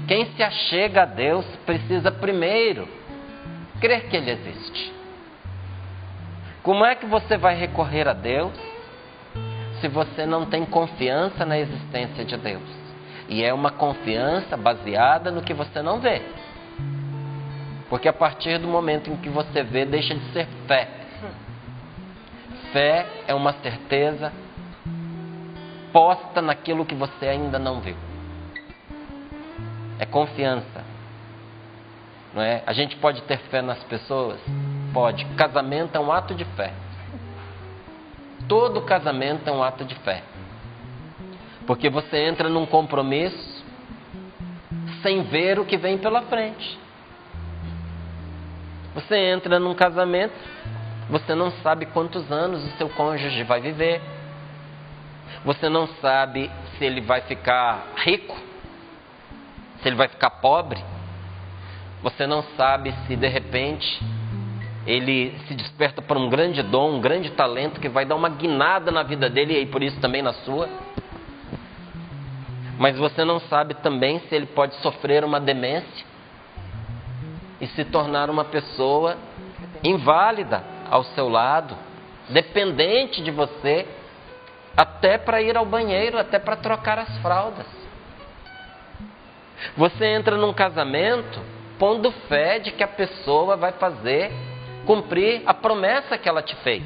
quem 0.08 0.26
se 0.36 0.44
achega 0.44 1.04
a 1.04 1.06
Deus, 1.06 1.46
precisa 1.66 2.12
primeiro 2.12 2.88
crer 3.80 4.10
que 4.10 4.18
Ele 4.18 4.30
existe. 4.30 4.94
Como 6.62 6.86
é 6.86 6.94
que 6.94 7.08
você 7.08 7.38
vai 7.38 7.56
recorrer 7.56 8.08
a 8.08 8.14
Deus 8.14 8.54
se 9.80 9.88
você 9.88 10.28
não 10.28 10.46
tem 10.46 10.64
confiança 10.66 11.44
na 11.46 11.58
existência 11.58 12.24
de 12.24 12.38
Deus? 12.38 12.82
E 13.28 13.44
é 13.44 13.54
uma 13.54 13.72
confiança 13.72 14.56
baseada 14.56 15.32
no 15.32 15.42
que 15.42 15.54
você 15.54 15.82
não 15.82 16.00
vê. 16.00 16.22
Porque 17.90 18.08
a 18.08 18.14
partir 18.14 18.60
do 18.60 18.68
momento 18.68 19.10
em 19.10 19.16
que 19.18 19.30
você 19.30 19.64
vê, 19.64 19.86
deixa 19.86 20.14
de 20.14 20.26
ser 20.34 20.48
fé. 20.68 20.88
Fé 22.72 23.06
é 23.28 23.34
uma 23.34 23.54
certeza 23.54 24.32
posta 25.92 26.42
naquilo 26.42 26.86
que 26.86 26.96
você 26.96 27.28
ainda 27.28 27.60
não 27.60 27.80
viu. 27.80 27.96
É 30.00 30.06
confiança. 30.06 30.84
Não 32.34 32.42
é? 32.42 32.64
A 32.66 32.74
gente 32.74 32.96
pode 32.98 33.22
ter 33.24 33.38
fé 33.50 33.62
nas 33.62 33.84
pessoas? 33.84 34.40
Pode. 34.94 35.26
Casamento 35.36 35.96
é 35.96 36.00
um 36.00 36.12
ato 36.12 36.34
de 36.34 36.46
fé. 36.46 36.74
Todo 38.48 38.82
casamento 38.82 39.48
é 39.48 39.52
um 39.52 39.64
ato 39.64 39.86
de 39.86 39.96
fé. 39.96 40.24
Porque 41.68 41.90
você 41.90 42.18
entra 42.18 42.50
num 42.50 42.66
compromisso 42.66 43.64
sem 45.02 45.24
ver 45.24 45.60
o 45.60 45.66
que 45.66 45.78
vem 45.78 45.98
pela 45.98 46.22
frente. 46.24 46.80
Você 48.94 49.16
entra 49.16 49.60
num 49.60 49.74
casamento, 49.74 50.34
você 51.10 51.34
não 51.34 51.52
sabe 51.64 51.86
quantos 51.88 52.30
anos 52.32 52.64
o 52.64 52.78
seu 52.78 52.90
cônjuge 52.90 53.44
vai 53.44 53.62
viver. 53.62 54.02
Você 55.44 55.70
não 55.70 55.88
sabe 56.02 56.50
se 56.78 56.86
ele 56.86 57.02
vai 57.02 57.22
ficar 57.22 57.88
rico, 57.98 58.38
se 59.82 59.88
ele 59.88 59.96
vai 59.96 60.08
ficar 60.08 60.30
pobre. 60.30 60.84
Você 62.04 62.26
não 62.26 62.44
sabe 62.56 62.94
se 63.06 63.16
de 63.16 63.28
repente 63.28 64.02
ele 64.86 65.38
se 65.48 65.54
desperta 65.54 66.02
para 66.02 66.18
um 66.18 66.30
grande 66.30 66.64
dom, 66.64 66.96
um 66.96 67.02
grande 67.02 67.30
talento 67.32 67.80
que 67.80 67.90
vai 67.90 68.06
dar 68.06 68.16
uma 68.16 68.30
guinada 68.30 68.92
na 68.92 69.04
vida 69.04 69.30
dele 69.30 69.60
e 69.60 69.66
por 69.66 69.84
isso 69.84 70.00
também 70.00 70.22
na 70.22 70.34
sua. 70.34 70.68
Mas 72.78 72.98
você 72.98 73.24
não 73.24 73.40
sabe 73.42 73.76
também 73.76 74.20
se 74.22 74.34
ele 74.34 74.48
pode 74.48 74.74
sofrer 74.76 75.24
uma 75.24 75.40
demência 75.40 76.06
e 77.60 77.68
se 77.68 77.86
tornar 77.86 78.30
uma 78.30 78.46
pessoa 78.46 79.18
inválida 79.84 80.64
ao 80.90 81.04
seu 81.04 81.30
lado, 81.30 81.76
dependente 82.30 83.22
de 83.22 83.30
você, 83.30 83.88
até 84.76 85.18
para 85.18 85.42
ir 85.42 85.58
ao 85.58 85.66
banheiro, 85.66 86.18
até 86.18 86.40
para 86.40 86.56
trocar 86.56 87.00
as 87.00 87.18
fraldas. 87.20 87.68
Você 89.78 90.06
entra 90.06 90.38
num 90.38 90.54
casamento 90.54 91.40
pondo 91.78 92.12
fé 92.28 92.60
de 92.60 92.72
que 92.72 92.84
a 92.84 92.88
pessoa 92.88 93.58
vai 93.58 93.72
fazer 93.74 94.32
cumprir 94.86 95.44
a 95.46 95.54
promessa 95.54 96.18
que 96.18 96.28
ela 96.28 96.42
te 96.42 96.56
fez. 96.58 96.84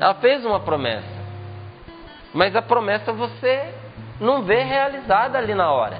Ela 0.00 0.14
fez 0.14 0.44
uma 0.44 0.60
promessa, 0.60 1.06
mas 2.34 2.54
a 2.54 2.62
promessa 2.62 3.12
você 3.12 3.72
não 4.20 4.42
vê 4.42 4.62
realizada 4.62 5.38
ali 5.38 5.54
na 5.54 5.70
hora. 5.70 5.98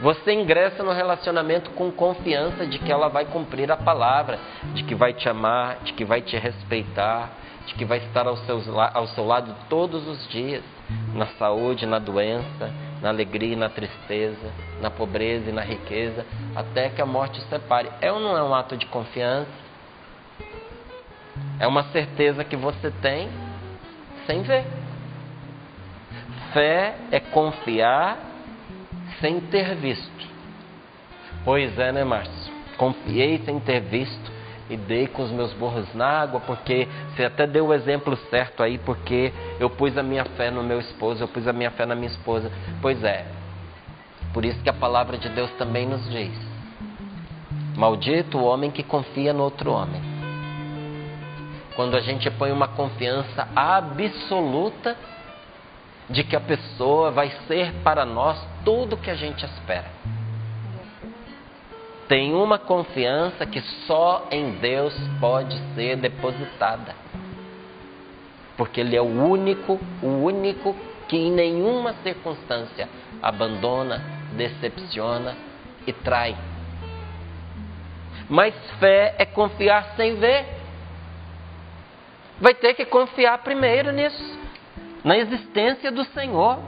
Você 0.00 0.32
ingressa 0.32 0.84
no 0.84 0.92
relacionamento 0.92 1.70
com 1.70 1.90
confiança 1.90 2.64
de 2.64 2.78
que 2.78 2.92
ela 2.92 3.08
vai 3.08 3.24
cumprir 3.24 3.70
a 3.72 3.76
palavra, 3.76 4.38
de 4.72 4.84
que 4.84 4.94
vai 4.94 5.12
te 5.12 5.28
amar, 5.28 5.78
de 5.82 5.92
que 5.92 6.04
vai 6.04 6.22
te 6.22 6.36
respeitar, 6.36 7.30
de 7.68 7.74
que 7.74 7.84
vai 7.84 7.98
estar 7.98 8.26
ao 8.26 8.36
seu, 8.38 8.60
ao 8.80 9.06
seu 9.08 9.26
lado 9.26 9.54
todos 9.68 10.06
os 10.08 10.26
dias, 10.28 10.64
na 11.14 11.26
saúde, 11.38 11.84
na 11.84 11.98
doença, 11.98 12.72
na 13.02 13.10
alegria 13.10 13.52
e 13.52 13.56
na 13.56 13.68
tristeza, 13.68 14.50
na 14.80 14.90
pobreza 14.90 15.50
e 15.50 15.52
na 15.52 15.60
riqueza, 15.60 16.24
até 16.56 16.88
que 16.88 17.02
a 17.02 17.06
morte 17.06 17.38
os 17.38 17.46
separe. 17.48 17.90
É 18.00 18.10
ou 18.10 18.18
não 18.18 18.36
é 18.36 18.42
um 18.42 18.54
ato 18.54 18.76
de 18.76 18.86
confiança? 18.86 19.50
É 21.60 21.66
uma 21.66 21.84
certeza 21.84 22.42
que 22.42 22.56
você 22.56 22.90
tem 23.02 23.28
sem 24.26 24.42
ver. 24.42 24.64
Fé 26.54 26.96
é 27.10 27.20
confiar 27.20 28.18
sem 29.20 29.40
ter 29.40 29.74
visto. 29.76 30.28
Pois 31.44 31.78
é, 31.78 31.92
né, 31.92 32.02
Márcio? 32.02 32.52
Confiei 32.78 33.38
sem 33.44 33.60
ter 33.60 33.80
visto 33.80 34.37
e 34.70 34.76
dei 34.76 35.06
com 35.06 35.22
os 35.22 35.30
meus 35.30 35.52
burros 35.54 35.92
na 35.94 36.06
água, 36.06 36.40
porque 36.40 36.86
você 37.14 37.24
até 37.24 37.46
deu 37.46 37.66
o 37.66 37.74
exemplo 37.74 38.16
certo 38.30 38.62
aí, 38.62 38.78
porque 38.78 39.32
eu 39.58 39.70
pus 39.70 39.96
a 39.96 40.02
minha 40.02 40.24
fé 40.24 40.50
no 40.50 40.62
meu 40.62 40.78
esposo, 40.78 41.22
eu 41.22 41.28
pus 41.28 41.46
a 41.46 41.52
minha 41.52 41.70
fé 41.70 41.86
na 41.86 41.94
minha 41.94 42.08
esposa. 42.08 42.50
Pois 42.82 43.02
é, 43.02 43.26
por 44.32 44.44
isso 44.44 44.62
que 44.62 44.68
a 44.68 44.74
palavra 44.74 45.16
de 45.16 45.28
Deus 45.30 45.50
também 45.52 45.86
nos 45.86 46.08
diz: 46.10 46.32
Maldito 47.76 48.38
o 48.38 48.44
homem 48.44 48.70
que 48.70 48.82
confia 48.82 49.32
no 49.32 49.42
outro 49.42 49.72
homem. 49.72 50.02
Quando 51.74 51.96
a 51.96 52.00
gente 52.00 52.28
põe 52.32 52.50
uma 52.50 52.68
confiança 52.68 53.48
absoluta 53.54 54.96
de 56.10 56.24
que 56.24 56.34
a 56.34 56.40
pessoa 56.40 57.10
vai 57.10 57.30
ser 57.46 57.72
para 57.84 58.04
nós 58.04 58.44
tudo 58.64 58.94
o 58.94 58.96
que 58.96 59.10
a 59.10 59.14
gente 59.14 59.44
espera. 59.44 59.86
Tem 62.08 62.34
uma 62.34 62.58
confiança 62.58 63.44
que 63.44 63.60
só 63.86 64.26
em 64.30 64.52
Deus 64.52 64.94
pode 65.20 65.56
ser 65.74 65.96
depositada. 65.96 66.94
Porque 68.56 68.80
Ele 68.80 68.96
é 68.96 69.00
o 69.00 69.04
único, 69.04 69.78
o 70.02 70.06
único 70.06 70.74
que 71.06 71.16
em 71.16 71.30
nenhuma 71.30 71.92
circunstância 72.02 72.88
abandona, 73.22 74.02
decepciona 74.32 75.36
e 75.86 75.92
trai. 75.92 76.34
Mas 78.28 78.54
fé 78.78 79.14
é 79.18 79.24
confiar 79.24 79.94
sem 79.96 80.16
ver. 80.16 80.46
Vai 82.40 82.54
ter 82.54 82.74
que 82.74 82.84
confiar 82.84 83.38
primeiro 83.38 83.92
nisso 83.92 84.38
na 85.04 85.16
existência 85.18 85.90
do 85.90 86.04
Senhor. 86.04 86.58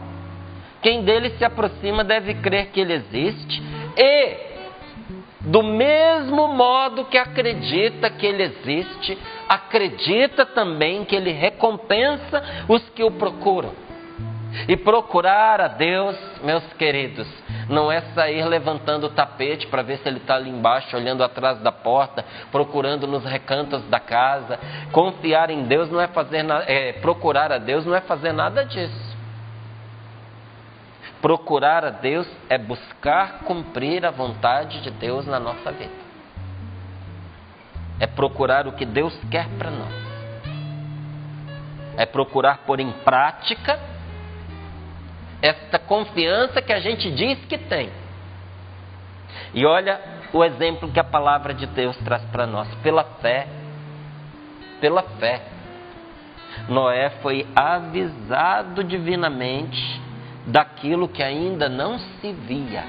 Quem 0.83 1.05
dele 1.05 1.31
se 1.31 1.45
aproxima 1.45 2.03
deve 2.03 2.35
crer 2.35 2.71
que 2.71 2.81
ele 2.81 2.95
existe 2.95 3.63
e, 3.97 4.50
do 5.41 5.63
mesmo 5.63 6.49
modo 6.49 7.07
que 7.07 7.17
acredita 7.17 8.11
que 8.11 8.27
ele 8.27 8.43
existe, 8.43 9.19
acredita 9.49 10.45
também 10.45 11.05
que 11.05 11.17
ele 11.17 11.33
recompensa 11.33 12.43
os 12.69 12.89
que 12.91 13.03
o 13.03 13.11
procuram. 13.11 13.73
E 14.69 14.77
procurar 14.77 15.61
a 15.61 15.69
Deus, 15.69 16.17
meus 16.43 16.65
queridos, 16.75 17.27
não 17.69 17.91
é 17.91 18.01
sair 18.15 18.45
levantando 18.45 19.07
o 19.07 19.11
tapete 19.11 19.67
para 19.69 19.83
ver 19.83 19.99
se 19.99 20.09
ele 20.09 20.19
está 20.19 20.35
ali 20.35 20.51
embaixo, 20.51 20.97
olhando 20.97 21.23
atrás 21.23 21.59
da 21.61 21.71
porta, 21.71 22.25
procurando 22.51 23.07
nos 23.07 23.25
recantos 23.25 23.83
da 23.85 24.01
casa. 24.01 24.59
Confiar 24.91 25.51
em 25.51 25.65
Deus 25.65 25.89
não 25.89 26.01
é 26.01 26.09
fazer 26.09 26.45
é, 26.67 26.95
procurar 26.95 27.53
a 27.53 27.59
Deus 27.59 27.87
não 27.87 27.95
é 27.95 28.01
fazer 28.01 28.33
nada 28.33 28.65
disso. 28.65 29.10
Procurar 31.21 31.85
a 31.85 31.91
Deus 31.91 32.27
é 32.49 32.57
buscar 32.57 33.41
cumprir 33.41 34.07
a 34.07 34.11
vontade 34.11 34.81
de 34.81 34.91
Deus 34.91 35.27
na 35.27 35.39
nossa 35.39 35.71
vida. 35.71 35.93
É 37.99 38.06
procurar 38.06 38.67
o 38.67 38.73
que 38.73 38.87
Deus 38.87 39.15
quer 39.30 39.47
para 39.59 39.71
nós. 39.71 39.93
É 41.99 42.06
procurar 42.06 42.59
pôr 42.65 42.80
em 42.80 42.91
prática 42.91 43.78
esta 45.43 45.78
confiança 45.78 46.63
que 46.63 46.73
a 46.73 46.80
gente 46.80 47.11
diz 47.11 47.45
que 47.45 47.59
tem. 47.59 47.91
E 49.52 49.67
olha 49.67 50.00
o 50.33 50.43
exemplo 50.43 50.91
que 50.91 51.00
a 51.00 51.04
palavra 51.04 51.52
de 51.52 51.67
Deus 51.67 51.97
traz 51.99 52.25
para 52.26 52.47
nós, 52.47 52.67
pela 52.76 53.04
fé. 53.04 53.47
Pela 54.80 55.02
fé. 55.02 55.43
Noé 56.69 57.11
foi 57.23 57.47
avisado 57.54 58.83
divinamente 58.83 60.00
daquilo 60.50 61.08
que 61.08 61.23
ainda 61.23 61.69
não 61.69 61.99
se 61.99 62.32
via. 62.32 62.84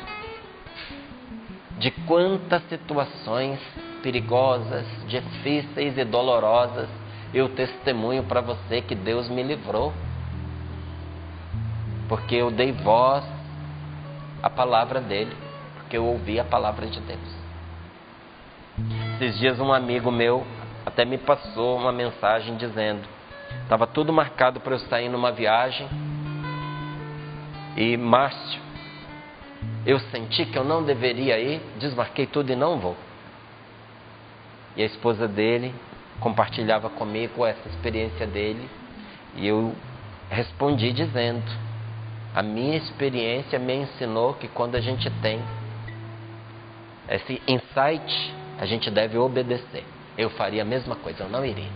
De 1.77 1.91
quantas 2.05 2.63
situações 2.69 3.59
perigosas, 4.03 4.85
difíceis 5.07 5.97
e 5.97 6.03
dolorosas 6.03 6.89
eu 7.33 7.49
testemunho 7.49 8.23
para 8.23 8.41
você 8.41 8.81
que 8.81 8.93
Deus 8.93 9.29
me 9.29 9.41
livrou 9.41 9.93
porque 12.11 12.35
eu 12.35 12.51
dei 12.51 12.73
voz 12.73 13.23
à 14.43 14.49
palavra 14.49 14.99
dele, 14.99 15.33
porque 15.75 15.95
eu 15.95 16.05
ouvi 16.05 16.41
a 16.41 16.43
palavra 16.43 16.85
de 16.85 16.99
Deus. 16.99 17.37
Esses 19.15 19.39
dias 19.39 19.57
um 19.61 19.71
amigo 19.71 20.11
meu 20.11 20.45
até 20.85 21.05
me 21.05 21.17
passou 21.17 21.77
uma 21.77 21.93
mensagem 21.93 22.57
dizendo: 22.57 23.07
estava 23.63 23.87
tudo 23.87 24.11
marcado 24.11 24.59
para 24.59 24.75
eu 24.75 24.79
sair 24.79 25.07
numa 25.07 25.31
viagem 25.31 25.87
e 27.75 27.95
Márcio, 27.97 28.61
eu 29.85 29.99
senti 29.99 30.45
que 30.45 30.57
eu 30.57 30.63
não 30.63 30.83
deveria 30.83 31.39
ir, 31.39 31.61
desmarquei 31.79 32.25
tudo 32.25 32.51
e 32.51 32.55
não 32.55 32.79
vou. 32.79 32.95
E 34.75 34.83
a 34.83 34.85
esposa 34.85 35.27
dele 35.27 35.73
compartilhava 36.19 36.89
comigo 36.89 37.45
essa 37.45 37.67
experiência 37.67 38.27
dele 38.27 38.69
e 39.35 39.47
eu 39.47 39.73
respondi 40.29 40.91
dizendo: 40.91 41.43
a 42.35 42.41
minha 42.41 42.77
experiência 42.77 43.57
me 43.57 43.75
ensinou 43.75 44.33
que 44.33 44.47
quando 44.47 44.75
a 44.75 44.81
gente 44.81 45.09
tem 45.21 45.41
esse 47.09 47.41
insight, 47.47 48.33
a 48.57 48.65
gente 48.65 48.89
deve 48.89 49.17
obedecer. 49.17 49.83
Eu 50.17 50.29
faria 50.29 50.61
a 50.61 50.65
mesma 50.65 50.95
coisa, 50.95 51.23
eu 51.23 51.29
não 51.29 51.43
iria. 51.43 51.69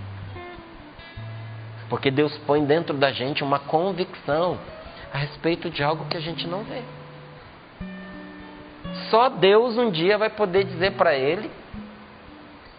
Porque 1.90 2.10
Deus 2.10 2.36
põe 2.46 2.64
dentro 2.66 2.96
da 2.96 3.12
gente 3.12 3.44
uma 3.44 3.60
convicção 3.60 4.58
a 5.14 5.18
respeito 5.18 5.70
de 5.70 5.84
algo 5.84 6.06
que 6.06 6.18
a 6.18 6.22
gente 6.22 6.48
não 6.48 6.64
vê. 6.64 6.82
Só 9.10 9.30
Deus 9.30 9.78
um 9.78 9.92
dia 9.92 10.18
vai 10.18 10.30
poder 10.30 10.64
dizer 10.64 10.94
para 10.94 11.16
ele, 11.16 11.50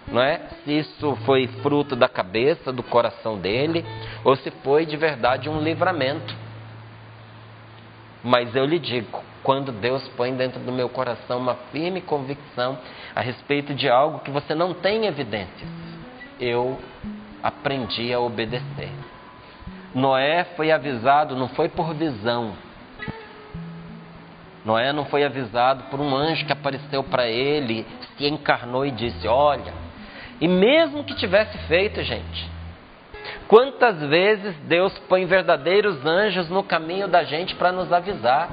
não 0.09 0.23
é? 0.23 0.41
Se 0.65 0.79
isso 0.79 1.17
foi 1.25 1.47
fruto 1.63 1.97
da 1.97 2.09
cabeça, 2.09 2.73
do 2.73 2.83
coração 2.83 3.39
dele, 3.39 3.85
ou 4.25 4.37
se 4.37 4.51
foi 4.63 4.87
de 4.87 4.97
verdade 4.97 5.49
um 5.49 5.61
livramento. 5.61 6.35
Mas 8.23 8.55
eu 8.57 8.65
lhe 8.65 8.79
digo, 8.79 9.23
quando 9.43 9.71
Deus 9.71 10.07
põe 10.17 10.35
dentro 10.35 10.59
do 10.61 10.73
meu 10.73 10.89
coração 10.89 11.39
uma 11.39 11.55
firme 11.71 12.01
convicção 12.01 12.79
a 13.15 13.21
respeito 13.21 13.75
de 13.75 13.89
algo 13.89 14.19
que 14.21 14.31
você 14.31 14.55
não 14.55 14.75
tem 14.75 15.07
evidências, 15.07 15.69
eu 16.41 16.79
aprendi 17.43 18.13
a 18.13 18.19
obedecer. 18.19 18.91
Noé 19.97 20.45
foi 20.57 20.71
avisado, 20.71 21.35
não 21.35 21.49
foi 21.49 21.69
por 21.69 21.93
visão. 21.95 22.53
Noé 24.65 24.93
não 24.93 25.07
foi 25.07 25.25
avisado 25.25 25.85
por 25.85 26.01
um 26.01 26.15
anjo 26.15 26.47
que 26.47 26.53
apareceu 26.53 27.03
para 27.03 27.27
ele, 27.27 27.85
se 28.17 28.27
encarnou 28.27 28.87
e 28.87 28.93
disse: 28.93 29.27
Olha. 29.27 29.73
E 30.39 30.47
mesmo 30.47 31.03
que 31.03 31.15
tivesse 31.15 31.57
feito, 31.67 32.03
gente, 32.03 32.57
Quantas 33.49 34.01
vezes 34.01 34.57
Deus 34.65 34.97
põe 35.09 35.25
verdadeiros 35.25 36.05
anjos 36.05 36.49
no 36.49 36.65
caminho 36.65 37.07
da 37.07 37.23
gente 37.23 37.55
para 37.55 37.71
nos 37.71 37.93
avisar? 37.93 38.51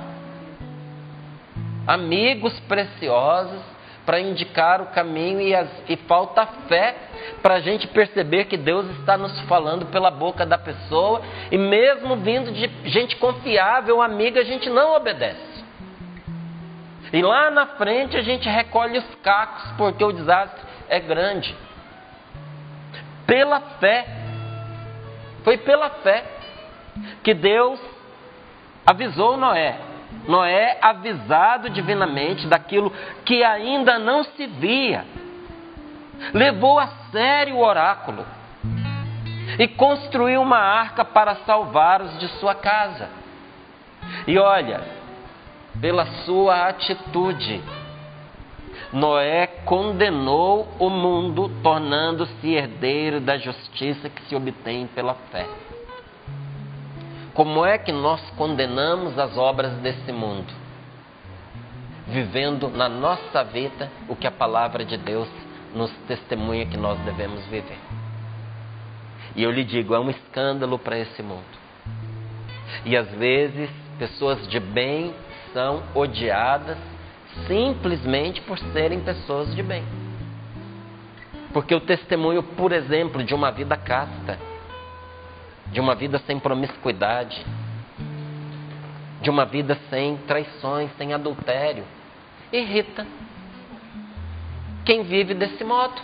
Amigos 1.87 2.59
preciosos 2.61 3.72
para 4.05 4.19
indicar 4.19 4.81
o 4.81 4.87
caminho 4.87 5.39
e, 5.39 5.55
as, 5.55 5.69
e 5.87 5.95
falta 5.95 6.45
fé 6.67 6.95
para 7.41 7.55
a 7.55 7.59
gente 7.59 7.87
perceber 7.87 8.45
que 8.45 8.57
Deus 8.57 8.89
está 8.99 9.17
nos 9.17 9.39
falando 9.41 9.85
pela 9.87 10.11
boca 10.11 10.45
da 10.45 10.57
pessoa 10.57 11.21
e 11.51 11.57
mesmo 11.57 12.17
vindo 12.17 12.51
de 12.51 12.89
gente 12.89 13.15
confiável, 13.15 14.01
amiga, 14.01 14.41
a 14.41 14.43
gente 14.43 14.69
não 14.69 14.95
obedece. 14.95 15.63
E 17.13 17.21
lá 17.21 17.51
na 17.51 17.67
frente 17.67 18.17
a 18.17 18.21
gente 18.21 18.49
recolhe 18.49 18.97
os 18.97 19.15
cacos 19.21 19.71
porque 19.77 20.03
o 20.03 20.11
desastre 20.11 20.61
é 20.89 20.99
grande. 20.99 21.55
Pela 23.25 23.61
fé, 23.79 24.05
foi 25.43 25.57
pela 25.59 25.89
fé 25.89 26.25
que 27.23 27.33
Deus 27.33 27.79
avisou 28.85 29.37
Noé. 29.37 29.92
Noé, 30.27 30.77
avisado 30.81 31.69
divinamente 31.69 32.47
daquilo 32.47 32.91
que 33.25 33.43
ainda 33.43 33.99
não 33.99 34.23
se 34.23 34.47
via, 34.47 35.05
levou 36.33 36.79
a 36.79 36.87
sério 37.11 37.55
o 37.55 37.63
oráculo 37.63 38.25
e 39.59 39.67
construiu 39.67 40.41
uma 40.41 40.57
arca 40.57 41.03
para 41.03 41.35
salvar 41.37 42.01
os 42.01 42.17
de 42.19 42.27
sua 42.39 42.55
casa. 42.55 43.09
E 44.27 44.37
olha, 44.37 44.81
pela 45.79 46.05
sua 46.25 46.67
atitude. 46.67 47.61
Noé 48.91 49.47
condenou 49.65 50.67
o 50.79 50.89
mundo, 50.89 51.49
tornando-se 51.63 52.53
herdeiro 52.53 53.19
da 53.19 53.37
justiça 53.37 54.09
que 54.09 54.21
se 54.23 54.35
obtém 54.35 54.87
pela 54.87 55.15
fé. 55.31 55.47
Como 57.33 57.65
é 57.65 57.79
que 57.79 57.91
nós 57.91 58.21
condenamos 58.37 59.17
as 59.17 59.35
obras 59.37 59.73
desse 59.77 60.11
mundo? 60.11 60.53
Vivendo 62.07 62.69
na 62.69 62.87
nossa 62.87 63.43
vida 63.43 63.89
o 64.07 64.15
que 64.15 64.27
a 64.27 64.31
palavra 64.31 64.85
de 64.85 64.97
Deus 64.97 65.27
nos 65.73 65.91
testemunha 66.07 66.67
que 66.67 66.77
nós 66.77 66.99
devemos 66.99 67.43
viver. 67.45 67.79
E 69.35 69.41
eu 69.41 69.49
lhe 69.49 69.63
digo, 69.63 69.95
é 69.95 69.99
um 69.99 70.11
escândalo 70.11 70.77
para 70.77 70.99
esse 70.99 71.23
mundo. 71.23 71.43
E 72.85 72.95
às 72.95 73.09
vezes, 73.13 73.69
pessoas 73.97 74.47
de 74.47 74.59
bem 74.59 75.15
são 75.53 75.81
odiadas 75.95 76.77
simplesmente 77.47 78.41
por 78.41 78.59
serem 78.59 78.99
pessoas 78.99 79.55
de 79.55 79.63
bem. 79.63 79.83
Porque 81.51 81.73
o 81.73 81.81
testemunho, 81.81 82.43
por 82.43 82.71
exemplo, 82.71 83.23
de 83.23 83.33
uma 83.33 83.51
vida 83.51 83.75
casta, 83.75 84.37
de 85.73 85.81
uma 85.81 85.95
vida 85.95 86.19
sem 86.19 86.39
promiscuidade, 86.39 87.43
de 89.21 89.29
uma 89.29 89.43
vida 89.43 89.77
sem 89.89 90.17
traições, 90.17 90.91
sem 90.97 91.13
adultério, 91.13 91.83
irrita 92.51 93.07
quem 94.85 95.03
vive 95.03 95.33
desse 95.33 95.63
modo. 95.63 95.99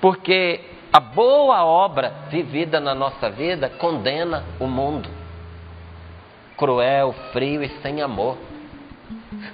Porque 0.00 0.60
a 0.92 1.00
boa 1.00 1.64
obra 1.64 2.12
vivida 2.30 2.78
na 2.78 2.94
nossa 2.94 3.28
vida 3.30 3.68
condena 3.68 4.44
o 4.60 4.66
mundo. 4.66 5.08
Cruel, 6.56 7.14
frio 7.32 7.62
e 7.64 7.68
sem 7.82 8.00
amor. 8.00 8.38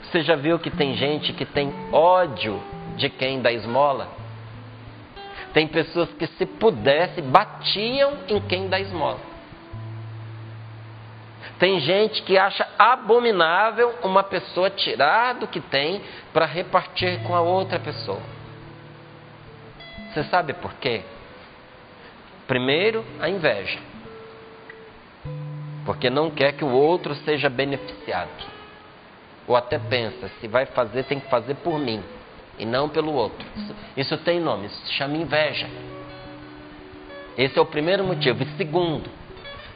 Você 0.02 0.22
já 0.22 0.36
viu 0.36 0.58
que 0.58 0.70
tem 0.70 0.94
gente 0.94 1.32
que 1.32 1.46
tem 1.46 1.72
ódio 1.90 2.62
de 2.96 3.08
quem 3.08 3.40
dá 3.40 3.50
esmola? 3.50 4.21
Tem 5.52 5.66
pessoas 5.66 6.08
que, 6.14 6.26
se 6.26 6.46
pudesse, 6.46 7.20
batiam 7.20 8.18
em 8.28 8.40
quem 8.40 8.68
dá 8.68 8.80
esmola. 8.80 9.20
Tem 11.58 11.78
gente 11.80 12.22
que 12.22 12.38
acha 12.38 12.66
abominável 12.78 13.94
uma 14.02 14.22
pessoa 14.22 14.70
tirar 14.70 15.34
do 15.34 15.46
que 15.46 15.60
tem 15.60 16.00
para 16.32 16.46
repartir 16.46 17.22
com 17.22 17.34
a 17.34 17.40
outra 17.40 17.78
pessoa. 17.78 18.20
Você 20.12 20.24
sabe 20.24 20.54
por 20.54 20.72
quê? 20.74 21.02
Primeiro, 22.46 23.04
a 23.20 23.28
inveja. 23.28 23.78
Porque 25.84 26.08
não 26.08 26.30
quer 26.30 26.52
que 26.52 26.64
o 26.64 26.70
outro 26.70 27.14
seja 27.14 27.48
beneficiado. 27.48 28.46
Ou 29.46 29.56
até 29.56 29.78
pensa, 29.78 30.30
se 30.40 30.48
vai 30.48 30.66
fazer, 30.66 31.04
tem 31.04 31.20
que 31.20 31.28
fazer 31.28 31.54
por 31.56 31.78
mim 31.78 32.02
e 32.62 32.64
não 32.64 32.88
pelo 32.88 33.12
outro. 33.12 33.44
Isso, 33.56 33.74
isso 33.96 34.18
tem 34.18 34.40
nome, 34.40 34.66
isso 34.66 34.86
se 34.86 34.92
chama 34.92 35.16
inveja. 35.16 35.68
Esse 37.36 37.58
é 37.58 37.60
o 37.60 37.66
primeiro 37.66 38.04
motivo. 38.04 38.42
E 38.42 38.56
segundo, 38.56 39.10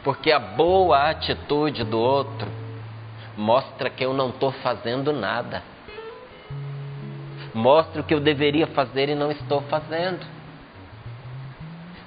porque 0.05 0.31
a 0.31 0.39
boa 0.39 1.11
atitude 1.11 1.83
do 1.83 1.99
outro 1.99 2.49
mostra 3.37 3.91
que 3.91 4.05
eu 4.05 4.15
não 4.15 4.29
estou 4.29 4.53
fazendo 4.53 5.13
nada. 5.13 5.65
Mostra 7.53 8.03
o 8.03 8.05
que 8.05 8.15
eu 8.15 8.21
deveria 8.21 8.69
fazer 8.69 9.09
e 9.09 9.17
não 9.17 9.33
estou 9.33 9.63
fazendo. 9.63 10.25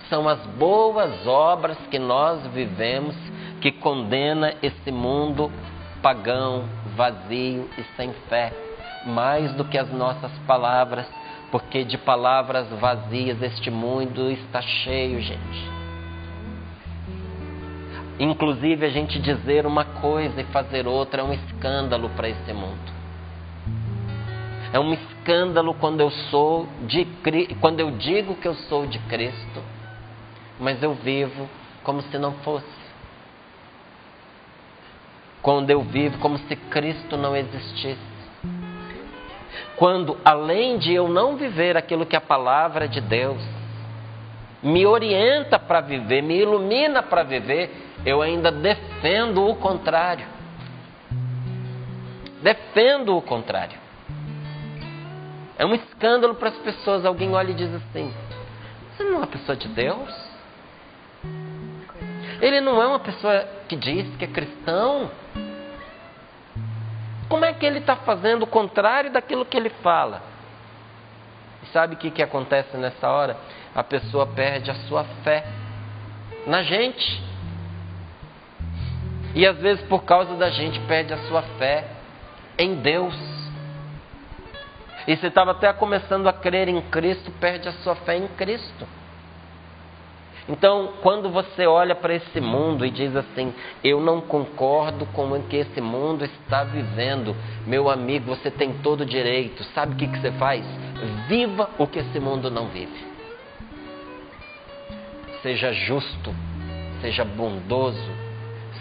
São 0.08 0.30
as 0.30 0.40
boas 0.46 1.28
obras 1.28 1.78
que 1.92 2.00
nós 2.00 2.48
vivemos 2.48 3.16
que 3.60 3.72
condena 3.72 4.54
esse 4.64 4.92
mundo 4.92 5.52
pagão, 6.02 6.64
vazio 6.96 7.70
e 7.78 7.84
sem 7.98 8.14
fé, 8.30 8.54
mais 9.06 9.52
do 9.54 9.66
que 9.66 9.78
as 9.78 9.90
nossas 9.92 10.32
palavras, 10.48 11.06
porque 11.52 11.84
de 11.84 11.98
palavras 11.98 12.68
vazias 12.80 13.42
este 13.42 13.72
mundo 13.72 14.30
está 14.30 14.62
cheio, 14.62 15.22
gente. 15.22 15.80
Inclusive, 18.20 18.86
a 18.86 18.90
gente 18.90 19.20
dizer 19.20 19.66
uma 19.66 19.86
coisa 19.86 20.42
e 20.42 20.46
fazer 20.46 20.86
outra 20.88 21.22
é 21.22 21.24
um 21.24 21.34
escândalo 21.34 22.10
para 22.10 22.28
esse 22.28 22.54
mundo. 22.54 23.00
É 24.74 24.80
um 24.80 24.94
escândalo 24.94 25.74
quando 25.76 26.02
eu 26.02 26.12
sou 26.30 26.68
de 26.86 27.08
quando 27.60 27.80
eu 27.80 27.92
digo 27.92 28.36
que 28.36 28.48
eu 28.48 28.54
sou 28.54 28.86
de 28.86 29.00
Cristo, 29.00 29.64
mas 30.60 30.84
eu 30.84 30.94
vivo 30.94 31.50
como 31.84 32.02
se 32.04 32.18
não 32.18 32.34
fosse 32.44 32.80
quando 35.42 35.70
eu 35.70 35.82
vivo 35.82 36.18
como 36.20 36.38
se 36.38 36.56
Cristo 36.56 37.18
não 37.18 37.36
existisse. 37.36 38.09
Quando, 39.80 40.18
além 40.26 40.78
de 40.78 40.94
eu 40.94 41.08
não 41.08 41.38
viver 41.38 41.78
aquilo 41.78 42.06
que 42.06 42.16
a 42.18 42.20
palavra 42.20 42.86
de 42.86 43.00
Deus 43.00 43.42
me 44.62 44.86
orienta 44.86 45.58
para 45.58 45.80
viver, 45.80 46.22
me 46.22 46.38
ilumina 46.38 47.02
para 47.02 47.24
viver, 47.24 47.72
eu 48.06 48.22
ainda 48.22 48.52
defendo 48.52 49.48
o 49.48 49.56
contrário. 49.56 50.28
Defendo 52.42 53.16
o 53.16 53.22
contrário. 53.22 53.80
É 55.58 55.66
um 55.66 55.74
escândalo 55.74 56.36
para 56.36 56.50
as 56.50 56.58
pessoas. 56.58 57.06
Alguém 57.06 57.34
olha 57.34 57.52
e 57.52 57.54
diz 57.54 57.74
assim: 57.74 58.14
Você 58.98 59.04
não 59.06 59.14
é 59.14 59.18
uma 59.20 59.28
pessoa 59.28 59.56
de 59.56 59.70
Deus? 59.70 60.30
Ele 62.42 62.60
não 62.60 62.82
é 62.82 62.88
uma 62.88 63.00
pessoa 63.00 63.48
que 63.70 63.78
diz 63.78 64.14
que 64.18 64.26
é 64.26 64.28
cristão. 64.28 65.10
Como 67.30 67.46
é 67.46 67.54
que 67.54 67.66
ele 67.66 67.78
está 67.78 67.96
fazendo 67.96 68.44
o 68.44 68.48
contrário 68.48 69.12
daquilo 69.12 69.46
que 69.46 69.56
ele 69.56 69.70
fala? 69.70 70.22
E 71.62 71.68
sabe 71.68 71.94
o 71.94 71.98
que, 71.98 72.10
que 72.10 72.24
acontece 72.24 72.76
nessa 72.76 73.08
hora? 73.08 73.38
A 73.76 73.84
pessoa 73.84 74.26
perde 74.26 74.72
a 74.72 74.76
sua 74.88 75.04
fé 75.24 75.46
na 76.48 76.64
gente. 76.64 77.24
E 79.36 79.46
às 79.46 79.58
vezes, 79.60 79.86
por 79.86 80.04
causa 80.04 80.36
da 80.36 80.50
gente, 80.50 80.80
perde 80.82 81.14
a 81.14 81.18
sua 81.28 81.44
fé 81.60 81.86
em 82.58 82.76
Deus. 82.76 83.16
E 85.08 85.16
você 85.16 85.28
estava 85.28 85.52
até 85.52 85.72
começando 85.72 86.28
a 86.28 86.34
crer 86.34 86.68
em 86.68 86.82
Cristo, 86.82 87.32
perde 87.40 87.70
a 87.70 87.74
sua 87.74 87.96
fé 87.96 88.18
em 88.18 88.28
Cristo. 88.30 88.88
Então, 90.48 90.94
quando 91.02 91.30
você 91.30 91.68
olha 91.68 91.96
para 91.96 92.14
esse 92.14 92.40
mundo 92.40 92.86
e 92.86 92.90
diz 92.90 93.16
assim: 93.16 93.54
Eu 93.84 94.00
não 94.00 94.22
concordo 94.22 95.06
com 95.08 95.32
o 95.32 95.44
que 95.44 95.58
esse 95.58 95.82
mundo 95.82 96.26
está 96.26 96.64
vivendo, 96.64 97.36
meu 97.66 97.90
amigo, 97.90 98.36
você 98.36 98.50
tem 98.50 98.74
todo 98.82 99.02
o 99.02 99.06
direito. 99.06 99.64
Sabe 99.76 99.94
o 99.94 99.98
que, 99.98 100.08
que 100.08 100.20
você 100.20 100.32
faz? 100.34 100.66
Viva 101.28 101.70
o 101.78 101.86
que 101.86 102.00
esse 102.00 102.20
mundo 102.20 102.50
não 102.50 102.68
vive. 102.68 103.08
Seja 105.42 105.72
justo, 105.72 106.34
seja 107.02 107.24
bondoso, 107.24 108.12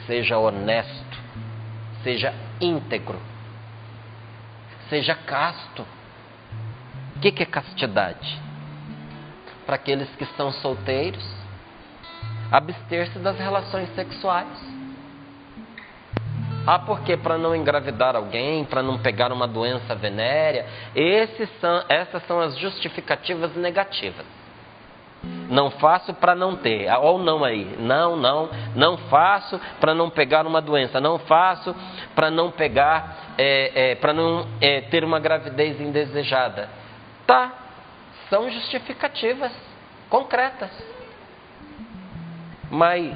seja 0.06 0.38
honesto, 0.38 1.18
seja 2.02 2.34
íntegro, 2.60 3.18
seja 4.88 5.14
casto. 5.14 5.84
O 7.14 7.20
que, 7.20 7.30
que 7.32 7.42
é 7.42 7.46
castidade? 7.46 8.40
Para 9.66 9.76
aqueles 9.76 10.08
que 10.16 10.24
são 10.36 10.50
solteiros, 10.50 11.37
abster-se 12.50 13.18
das 13.18 13.38
relações 13.38 13.88
sexuais. 13.94 14.78
Ah, 16.66 16.78
porque 16.78 17.16
para 17.16 17.38
não 17.38 17.56
engravidar 17.56 18.14
alguém, 18.14 18.64
para 18.64 18.82
não 18.82 18.98
pegar 18.98 19.32
uma 19.32 19.48
doença 19.48 19.94
venérea, 19.94 20.66
são, 21.60 21.84
essas 21.88 22.22
são 22.26 22.40
as 22.40 22.58
justificativas 22.58 23.56
negativas. 23.56 24.26
Não 25.48 25.70
faço 25.70 26.12
para 26.14 26.34
não 26.34 26.56
ter, 26.56 26.86
ah, 26.88 26.98
ou 26.98 27.18
não 27.18 27.42
aí, 27.42 27.64
não, 27.78 28.16
não, 28.16 28.50
não 28.76 28.98
faço 29.08 29.58
para 29.80 29.94
não 29.94 30.10
pegar 30.10 30.46
uma 30.46 30.60
doença, 30.60 31.00
não 31.00 31.18
faço 31.18 31.74
para 32.14 32.30
não 32.30 32.50
pegar, 32.50 33.34
é, 33.38 33.92
é, 33.92 33.94
para 33.94 34.12
não 34.12 34.46
é, 34.60 34.82
ter 34.82 35.02
uma 35.02 35.18
gravidez 35.18 35.80
indesejada. 35.80 36.68
Tá, 37.26 37.50
são 38.28 38.50
justificativas 38.50 39.52
concretas. 40.10 40.70
Mas 42.70 43.14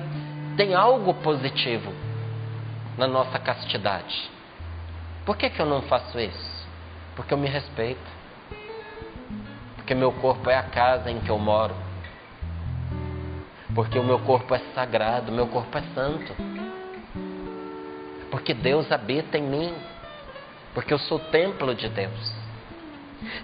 tem 0.57 0.75
algo 0.75 1.15
positivo 1.15 1.93
na 2.97 3.07
nossa 3.07 3.38
castidade. 3.38 4.31
Por 5.25 5.37
que, 5.37 5.51
que 5.51 5.61
eu 5.61 5.67
não 5.67 5.83
faço 5.83 6.19
isso? 6.19 6.67
Porque 7.15 7.33
eu 7.33 7.38
me 7.38 7.49
respeito. 7.49 8.01
Porque 9.77 9.95
meu 9.95 10.12
corpo 10.12 10.49
é 10.51 10.57
a 10.57 10.62
casa 10.62 11.11
em 11.11 11.21
que 11.21 11.31
eu 11.31 11.38
moro. 11.38 11.75
Porque 13.75 13.99
o 13.99 14.05
meu 14.05 14.19
corpo 14.21 14.55
é 14.55 14.59
sagrado, 14.75 15.33
meu 15.33 15.47
corpo 15.47 15.77
é 15.79 15.83
santo. 15.95 16.35
Porque 18.31 18.55
Deus 18.55 18.91
habita 18.91 19.38
em 19.38 19.43
mim. 19.43 19.75
Porque 20.75 20.93
eu 20.93 20.99
sou 20.99 21.19
templo 21.19 21.75
de 21.75 21.88
Deus. 21.88 22.41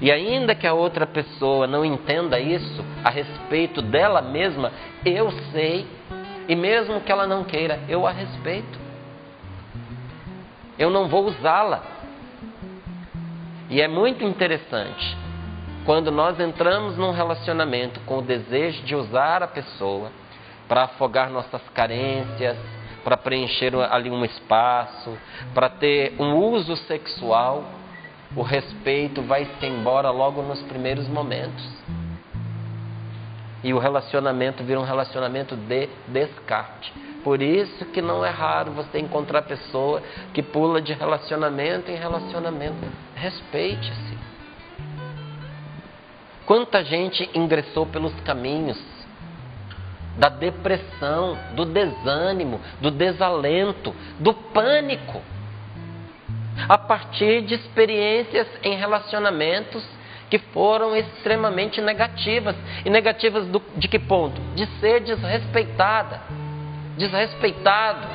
E 0.01 0.11
ainda 0.11 0.55
que 0.55 0.67
a 0.67 0.75
outra 0.75 1.07
pessoa 1.07 1.67
não 1.67 1.85
entenda 1.85 2.39
isso 2.39 2.85
a 3.05 3.11
respeito 3.11 3.83
dela 3.83 4.23
mesma, 4.23 4.73
eu 5.05 5.31
sei, 5.53 5.87
e 6.49 6.55
mesmo 6.55 7.01
que 7.01 7.13
ela 7.13 7.27
não 7.27 7.45
queira, 7.45 7.81
eu 7.89 8.07
a 8.07 8.11
respeito. 8.11 8.79
Eu 10.79 10.91
não 10.91 11.09
vou 11.09 11.27
usá-la. 11.27 11.83
E 13.69 13.81
é 13.81 13.89
muito 13.89 14.25
interessante 14.25 15.17
quando 15.85 16.11
nós 16.11 16.39
entramos 16.39 16.97
num 16.97 17.13
relacionamento 17.13 18.01
com 18.01 18.19
o 18.19 18.23
desejo 18.23 18.83
de 18.83 18.95
usar 18.95 19.43
a 19.43 19.49
pessoa 19.49 20.11
para 20.69 20.85
afogar 20.85 21.31
nossas 21.31 21.63
carências, 21.71 22.57
para 23.03 23.17
preencher 23.17 23.75
ali 23.91 24.11
um 24.11 24.25
espaço, 24.25 25.17
para 25.55 25.71
ter 25.71 26.15
um 26.19 26.35
uso 26.37 26.77
sexual, 26.77 27.65
o 28.37 28.43
respeito 28.43 29.23
vai 29.23 29.47
se 29.59 29.67
embora 29.67 30.11
logo 30.11 30.43
nos 30.43 30.61
primeiros 30.63 31.09
momentos. 31.09 31.67
E 33.63 33.73
o 33.73 33.79
relacionamento 33.79 34.63
vira 34.63 34.79
um 34.79 34.85
relacionamento 34.85 35.57
de 35.57 35.89
descarte. 36.07 36.93
Por 37.25 37.43
isso 37.43 37.85
que 37.87 38.01
não 38.01 38.25
é 38.25 38.31
raro 38.31 38.71
você 38.73 38.99
encontrar 38.99 39.43
pessoa 39.43 40.03
que 40.33 40.43
pula 40.43 40.81
de 40.81 40.93
relacionamento 40.93 41.91
em 41.91 41.97
relacionamento. 41.97 42.87
Respeite-se. 43.15 44.19
Quanta 46.47 46.85
gente 46.85 47.29
ingressou 47.35 47.85
pelos 47.87 48.15
caminhos 48.21 48.79
da 50.17 50.29
depressão, 50.29 51.39
do 51.55 51.65
desânimo, 51.65 52.61
do 52.81 52.91
desalento, 52.91 53.95
do 54.19 54.33
pânico, 54.33 55.21
a 56.69 56.79
partir 56.79 57.43
de 57.43 57.55
experiências 57.55 58.47
em 58.63 58.77
relacionamentos 58.77 59.85
que 60.31 60.39
foram 60.39 60.97
extremamente 60.97 61.81
negativas. 61.81 62.57
E 62.85 62.91
negativas 62.91 63.47
do, 63.47 63.63
de 63.77 63.89
que 63.89 63.99
ponto? 63.99 64.41
De 64.55 64.67
ser 64.79 65.01
desrespeitada, 65.01 66.23
desrespeitado, 66.97 68.07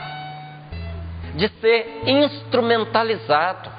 de 1.36 1.48
ser 1.60 2.02
instrumentalizado, 2.06 3.72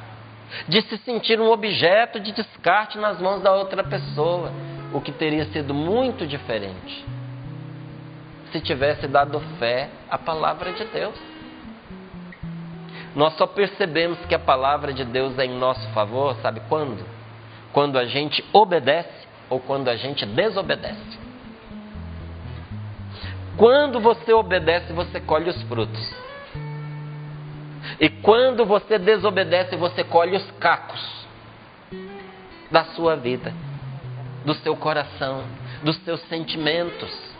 de 0.69 0.83
se 0.83 0.99
sentir 0.99 1.41
um 1.41 1.51
objeto 1.51 2.21
de 2.21 2.33
descarte 2.33 2.99
nas 2.99 3.21
mãos 3.21 3.43
da 3.43 3.53
outra 3.53 3.83
pessoa, 3.83 4.53
o 4.93 5.01
que 5.01 5.11
teria 5.11 5.45
sido 5.47 5.75
muito 5.75 6.27
diferente 6.27 7.05
se 8.55 8.61
tivesse 8.61 9.09
dado 9.09 9.41
fé 9.59 9.91
à 10.09 10.17
palavra 10.17 10.73
de 10.73 10.85
Deus. 10.85 11.34
Nós 13.15 13.35
só 13.37 13.47
percebemos 13.47 14.19
que 14.27 14.35
a 14.35 14.39
palavra 14.39 14.93
de 14.93 15.05
Deus 15.05 15.39
é 15.39 15.45
em 15.45 15.59
nosso 15.59 15.89
favor, 15.91 16.37
sabe 16.43 16.61
quando? 16.69 17.05
quando 17.75 17.99
a 17.99 18.05
gente 18.05 18.43
obedece 18.53 19.27
ou 19.51 19.59
quando 19.59 19.89
a 19.89 19.97
gente 19.97 20.25
desobedece. 20.25 21.19
Quando 23.57 24.01
você 24.01 24.33
obedece, 24.33 24.93
você 24.93 25.21
colhe 25.21 25.51
os 25.51 25.61
frutos. 25.65 26.15
E 28.01 28.09
quando 28.09 28.65
você 28.65 28.97
desobedece, 28.97 29.77
você 29.77 30.05
colhe 30.05 30.37
os 30.37 30.51
cacos 30.53 31.27
da 32.71 32.85
sua 32.85 33.17
vida, 33.17 33.53
do 34.45 34.55
seu 34.55 34.77
coração, 34.77 35.45
dos 35.83 35.97
seus 36.05 36.21
sentimentos. 36.29 37.34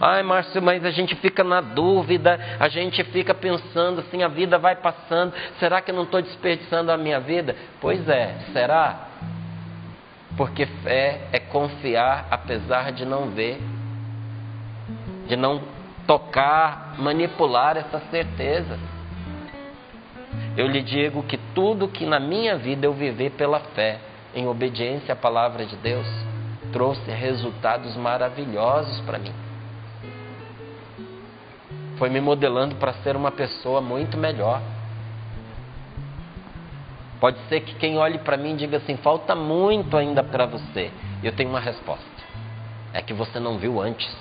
Ai, 0.00 0.22
Márcio, 0.22 0.60
mas 0.60 0.84
a 0.84 0.90
gente 0.90 1.14
fica 1.16 1.42
na 1.42 1.62
dúvida, 1.62 2.38
a 2.60 2.68
gente 2.68 3.02
fica 3.04 3.32
pensando 3.32 4.00
assim, 4.00 4.22
a 4.22 4.28
vida 4.28 4.58
vai 4.58 4.76
passando, 4.76 5.32
será 5.58 5.80
que 5.80 5.90
eu 5.90 5.94
não 5.94 6.02
estou 6.02 6.20
desperdiçando 6.20 6.92
a 6.92 6.98
minha 6.98 7.18
vida? 7.18 7.56
Pois 7.80 8.06
é, 8.06 8.34
será? 8.52 9.08
Porque 10.36 10.66
fé 10.66 11.22
é 11.32 11.40
confiar 11.40 12.26
apesar 12.30 12.92
de 12.92 13.06
não 13.06 13.30
ver, 13.30 13.58
de 15.26 15.34
não 15.34 15.62
tocar, 16.06 16.96
manipular 16.98 17.78
essa 17.78 17.98
certeza. 18.10 18.78
Eu 20.58 20.66
lhe 20.66 20.82
digo 20.82 21.22
que 21.22 21.38
tudo 21.54 21.88
que 21.88 22.04
na 22.04 22.20
minha 22.20 22.58
vida 22.58 22.86
eu 22.86 22.92
vivi 22.92 23.30
pela 23.30 23.60
fé, 23.60 23.98
em 24.34 24.46
obediência 24.46 25.14
à 25.14 25.16
palavra 25.16 25.64
de 25.64 25.76
Deus, 25.76 26.06
trouxe 26.70 27.10
resultados 27.10 27.96
maravilhosos 27.96 29.00
para 29.00 29.18
mim 29.18 29.45
foi 31.98 32.08
me 32.08 32.20
modelando 32.20 32.74
para 32.76 32.92
ser 32.94 33.16
uma 33.16 33.30
pessoa 33.30 33.80
muito 33.80 34.16
melhor. 34.16 34.60
Pode 37.20 37.38
ser 37.48 37.60
que 37.62 37.74
quem 37.76 37.98
olhe 37.98 38.18
para 38.18 38.36
mim 38.36 38.56
diga 38.56 38.76
assim: 38.76 38.96
falta 38.98 39.34
muito 39.34 39.96
ainda 39.96 40.22
para 40.22 40.46
você. 40.46 40.90
Eu 41.22 41.32
tenho 41.32 41.50
uma 41.50 41.60
resposta: 41.60 42.04
é 42.92 43.00
que 43.00 43.12
você 43.12 43.40
não 43.40 43.58
viu 43.58 43.80
antes. 43.80 44.14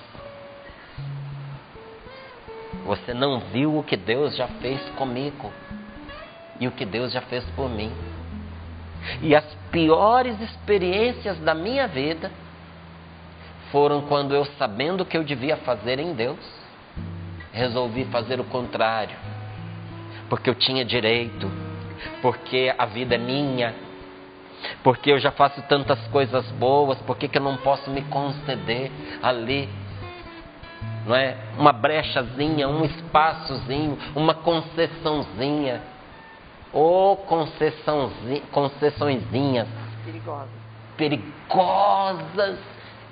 Você 2.86 3.14
não 3.14 3.40
viu 3.40 3.78
o 3.78 3.84
que 3.84 3.98
Deus 3.98 4.36
já 4.36 4.48
fez 4.48 4.80
comigo 4.92 5.52
e 6.60 6.68
o 6.68 6.72
que 6.72 6.86
Deus 6.86 7.12
já 7.12 7.22
fez 7.22 7.44
por 7.56 7.70
mim. 7.70 7.92
E 9.22 9.36
as 9.36 9.46
piores 9.72 10.40
experiências 10.40 11.38
da 11.40 11.54
minha 11.54 11.88
vida 11.88 12.32
foram 13.72 14.02
quando 14.02 14.34
eu, 14.34 14.46
sabendo 14.58 15.02
o 15.02 15.06
que 15.06 15.18
eu 15.18 15.24
devia 15.24 15.58
fazer 15.58 16.00
em 16.00 16.14
Deus, 16.14 16.40
resolvi 17.56 18.04
fazer 18.06 18.40
o 18.40 18.44
contrário, 18.44 19.16
porque 20.30 20.50
eu 20.50 20.56
tinha 20.56 20.84
direito, 20.84 21.50
porque 22.22 22.74
a 22.78 22.86
vida 22.86 23.16
é 23.16 23.18
minha, 23.18 23.74
porque 24.84 25.12
eu 25.12 25.20
já 25.20 25.32
faço 25.32 25.62
tantas 25.64 26.00
coisas 26.08 26.46
boas, 26.52 27.00
por 27.04 27.16
que, 27.18 27.30
eu 27.34 27.42
não 27.42 27.56
posso 27.58 27.90
me 27.90 28.02
conceder 28.04 28.92
ali? 29.24 29.70
Não 31.06 31.16
é? 31.16 31.38
Uma 31.58 31.72
brechazinha, 31.72 32.68
um 32.68 32.84
espaçozinho, 32.84 33.98
uma 34.16 34.34
concessãozinha. 34.34 35.82
Ou 36.74 37.16
concessãozinha, 37.16 38.42
concessõezinhas. 38.52 39.68
Perigosas. 40.04 40.50
Perigosas 40.98 42.60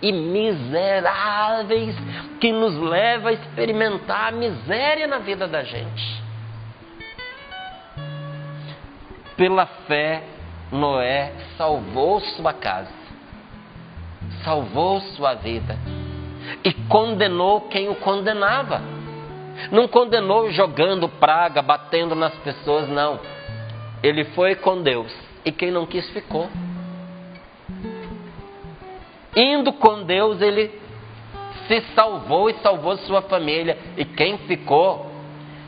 e 0.03 0.11
miseráveis 0.11 1.95
que 2.41 2.51
nos 2.51 2.77
leva 2.77 3.29
a 3.29 3.31
experimentar 3.33 4.27
a 4.27 4.31
miséria 4.35 5.07
na 5.07 5.19
vida 5.19 5.47
da 5.47 5.63
gente. 5.63 6.21
Pela 9.37 9.65
fé, 9.65 10.21
Noé 10.69 11.31
salvou 11.57 12.19
sua 12.19 12.51
casa, 12.51 12.91
salvou 14.43 14.99
sua 15.15 15.35
vida 15.35 15.77
e 16.65 16.73
condenou 16.89 17.61
quem 17.61 17.87
o 17.87 17.95
condenava. 17.95 18.81
Não 19.71 19.87
condenou 19.87 20.51
jogando 20.51 21.07
praga, 21.07 21.61
batendo 21.61 22.13
nas 22.13 22.33
pessoas, 22.39 22.89
não. 22.89 23.21
Ele 24.03 24.25
foi 24.25 24.55
com 24.55 24.81
Deus 24.81 25.15
e 25.45 25.51
quem 25.51 25.71
não 25.71 25.85
quis 25.85 26.09
ficou. 26.09 26.49
Indo 29.35 29.73
com 29.73 30.03
Deus, 30.03 30.41
ele 30.41 30.71
se 31.67 31.81
salvou 31.95 32.49
e 32.49 32.53
salvou 32.55 32.97
sua 32.97 33.21
família. 33.23 33.77
E 33.97 34.05
quem 34.05 34.37
ficou, 34.39 35.11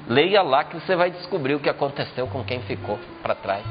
leia 0.07 0.41
lá 0.41 0.63
que 0.63 0.75
você 0.79 0.95
vai 0.95 1.11
descobrir 1.11 1.55
o 1.55 1.59
que 1.59 1.69
aconteceu 1.69 2.27
com 2.27 2.43
quem 2.43 2.61
ficou 2.61 2.99
para 3.21 3.35
trás. 3.35 3.65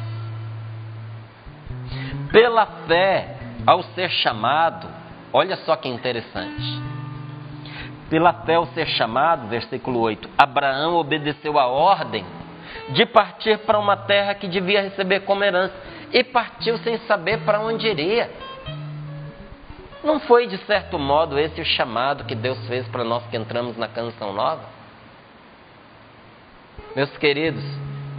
Pela 2.33 2.66
fé, 2.88 3.37
ao 3.66 3.83
ser 3.94 4.11
chamado, 4.11 4.88
olha 5.33 5.57
só 5.59 5.76
que 5.76 5.88
interessante. 5.88 6.83
Pela 8.11 8.33
fé, 8.33 8.57
ao 8.57 8.66
ser 8.66 8.87
chamado, 8.88 9.48
versículo 9.48 10.00
8, 10.00 10.28
Abraão 10.37 10.96
obedeceu 10.96 11.59
a 11.59 11.66
ordem 11.66 12.24
de 12.90 13.07
partir 13.07 13.59
para 13.59 13.78
uma 13.78 13.96
terra 13.96 14.35
que 14.35 14.46
devia 14.46 14.83
receber 14.83 15.20
como 15.20 15.42
herança 15.42 15.74
e 16.12 16.22
partiu 16.22 16.76
sem 16.78 16.98
saber 17.07 17.40
para 17.44 17.61
onde 17.61 17.87
iria. 17.87 18.30
Não 20.05 20.21
foi, 20.21 20.47
de 20.47 20.59
certo 20.67 20.99
modo, 20.99 21.38
esse 21.38 21.59
o 21.62 21.64
chamado 21.64 22.25
que 22.25 22.35
Deus 22.35 22.59
fez 22.67 22.87
para 22.88 23.03
nós 23.03 23.27
que 23.29 23.38
entramos 23.38 23.75
na 23.79 23.88
canção 23.88 24.35
nova? 24.35 24.62
Meus 26.95 27.17
queridos, 27.17 27.64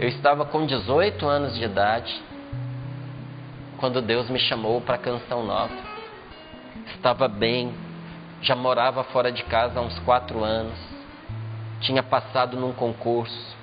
eu 0.00 0.08
estava 0.08 0.44
com 0.44 0.66
18 0.66 1.24
anos 1.28 1.54
de 1.54 1.62
idade 1.62 2.20
quando 3.78 4.02
Deus 4.02 4.28
me 4.28 4.38
chamou 4.40 4.80
para 4.80 4.96
a 4.96 4.98
canção 4.98 5.44
nova. 5.44 5.72
Estava 6.88 7.28
bem, 7.28 7.72
já 8.42 8.56
morava 8.56 9.04
fora 9.04 9.30
de 9.30 9.44
casa 9.44 9.78
há 9.78 9.82
uns 9.82 9.96
quatro 10.00 10.42
anos, 10.42 10.76
tinha 11.80 12.02
passado 12.02 12.56
num 12.56 12.72
concurso, 12.72 13.56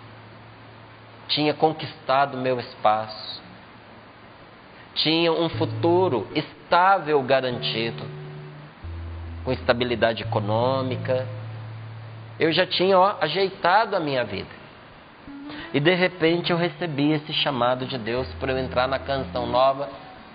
tinha 1.27 1.53
conquistado 1.53 2.37
meu 2.37 2.57
espaço, 2.57 3.42
tinha 4.95 5.31
um 5.31 5.49
futuro 5.49 6.27
estável 6.35 7.21
garantido, 7.23 8.03
com 9.43 9.51
estabilidade 9.51 10.23
econômica. 10.23 11.27
Eu 12.39 12.51
já 12.51 12.65
tinha 12.65 12.97
ó, 12.97 13.15
ajeitado 13.19 13.95
a 13.95 13.99
minha 13.99 14.23
vida. 14.23 14.63
E 15.73 15.79
de 15.79 15.93
repente 15.93 16.51
eu 16.51 16.57
recebi 16.57 17.11
esse 17.11 17.33
chamado 17.33 17.85
de 17.85 17.97
Deus 17.97 18.27
para 18.39 18.51
eu 18.51 18.59
entrar 18.59 18.87
na 18.87 18.99
canção 18.99 19.45
nova 19.47 19.89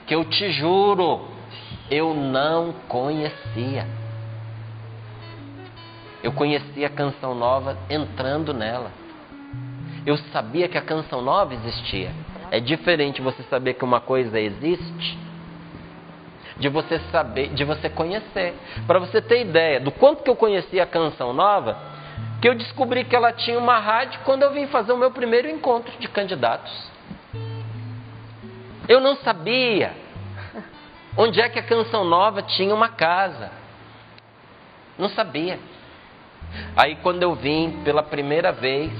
que 0.06 0.14
eu 0.14 0.24
te 0.24 0.50
juro, 0.52 1.28
eu 1.90 2.14
não 2.14 2.72
conhecia. 2.88 3.86
Eu 6.22 6.32
conheci 6.32 6.84
a 6.84 6.90
canção 6.90 7.34
nova 7.34 7.78
entrando 7.88 8.52
nela. 8.52 8.90
Eu 10.04 10.16
sabia 10.32 10.68
que 10.68 10.78
a 10.78 10.82
canção 10.82 11.20
nova 11.20 11.54
existia. 11.54 12.10
É 12.50 12.60
diferente 12.60 13.20
você 13.20 13.42
saber 13.44 13.74
que 13.74 13.84
uma 13.84 14.00
coisa 14.00 14.38
existe 14.38 15.18
de 16.58 16.68
você 16.68 16.98
saber, 17.10 17.48
de 17.54 17.64
você 17.64 17.88
conhecer. 17.88 18.54
Para 18.86 18.98
você 18.98 19.22
ter 19.22 19.42
ideia 19.42 19.80
do 19.80 19.92
quanto 19.92 20.22
que 20.22 20.30
eu 20.30 20.36
conhecia 20.36 20.82
a 20.82 20.86
canção 20.86 21.32
nova, 21.32 21.78
que 22.40 22.48
eu 22.48 22.54
descobri 22.54 23.04
que 23.04 23.14
ela 23.14 23.32
tinha 23.32 23.58
uma 23.58 23.78
rádio 23.78 24.20
quando 24.24 24.42
eu 24.42 24.52
vim 24.52 24.66
fazer 24.66 24.92
o 24.92 24.96
meu 24.96 25.10
primeiro 25.10 25.48
encontro 25.48 25.92
de 25.98 26.08
candidatos. 26.08 26.72
Eu 28.88 29.00
não 29.00 29.16
sabia 29.16 29.92
onde 31.16 31.40
é 31.40 31.48
que 31.48 31.58
a 31.58 31.62
canção 31.62 32.04
nova 32.04 32.42
tinha 32.42 32.74
uma 32.74 32.88
casa. 32.88 33.50
Não 34.98 35.08
sabia. 35.10 35.58
Aí 36.76 36.96
quando 36.96 37.22
eu 37.22 37.34
vim 37.34 37.82
pela 37.84 38.02
primeira 38.02 38.50
vez 38.52 38.90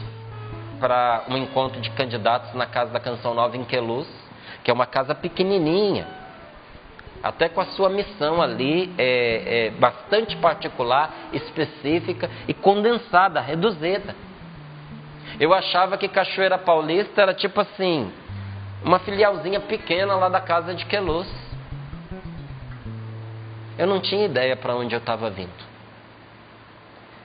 para 0.79 1.25
um 1.29 1.37
encontro 1.37 1.81
de 1.81 1.91
candidatos 1.91 2.55
na 2.55 2.67
casa 2.67 2.93
da 2.93 3.01
Canção 3.01 3.35
Nova 3.35 3.57
em 3.57 3.65
Queluz, 3.65 4.09
que 4.63 4.71
é 4.71 4.75
uma 4.75 4.87
casa 4.87 5.15
pequenininha, 5.15 6.07
até 7.23 7.49
com 7.49 7.61
a 7.61 7.67
sua 7.67 7.89
missão 7.89 8.41
ali 8.41 8.93
é, 8.97 9.67
é, 9.67 9.71
bastante 9.71 10.37
particular, 10.37 11.13
específica 11.33 12.31
e 12.47 12.55
condensada, 12.55 13.41
reduzida. 13.41 14.15
Eu 15.39 15.53
achava 15.53 15.99
que 15.99 16.09
Cachoeira 16.09 16.59
Paulista 16.59 17.23
era 17.23 17.35
tipo 17.35 17.61
assim, 17.61 18.11
uma 18.85 18.99
filialzinha 19.01 19.61
pequena 19.61 20.15
lá 20.17 20.29
da 20.29 20.41
casa 20.41 20.75
de 20.75 20.85
Queluz. 20.87 21.29
Eu 23.77 23.87
não 23.87 24.01
tinha 24.01 24.25
ideia 24.25 24.57
para 24.57 24.75
onde 24.75 24.95
eu 24.95 24.99
estava 24.99 25.31
vindo. 25.31 25.69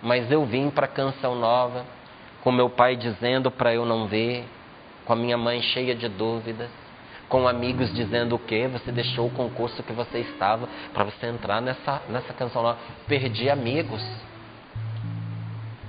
Mas 0.02 0.30
eu 0.32 0.46
vim 0.46 0.70
para 0.70 0.88
Canção 0.88 1.36
Nova, 1.36 1.86
com 2.44 2.52
meu 2.52 2.70
pai 2.70 2.96
dizendo 2.96 3.50
para 3.50 3.74
eu 3.74 3.86
não 3.86 4.08
ver, 4.08 4.46
com 5.06 5.14
a 5.14 5.16
minha 5.16 5.38
mãe 5.38 5.62
cheia 5.62 5.96
de 5.96 6.08
dúvidas 6.08 6.70
com 7.34 7.48
amigos 7.48 7.92
dizendo 7.96 8.36
o 8.36 8.40
quê? 8.40 8.70
Você 8.72 8.92
deixou 8.92 9.26
o 9.26 9.32
concurso 9.32 9.82
que 9.82 9.92
você 9.92 10.20
estava 10.20 10.70
para 10.94 11.04
você 11.04 11.26
entrar 11.26 11.60
nessa, 11.64 12.00
nessa 12.08 12.32
canção 12.32 12.62
nova. 12.62 12.78
Perdi 13.08 13.50
amigos. 13.50 14.04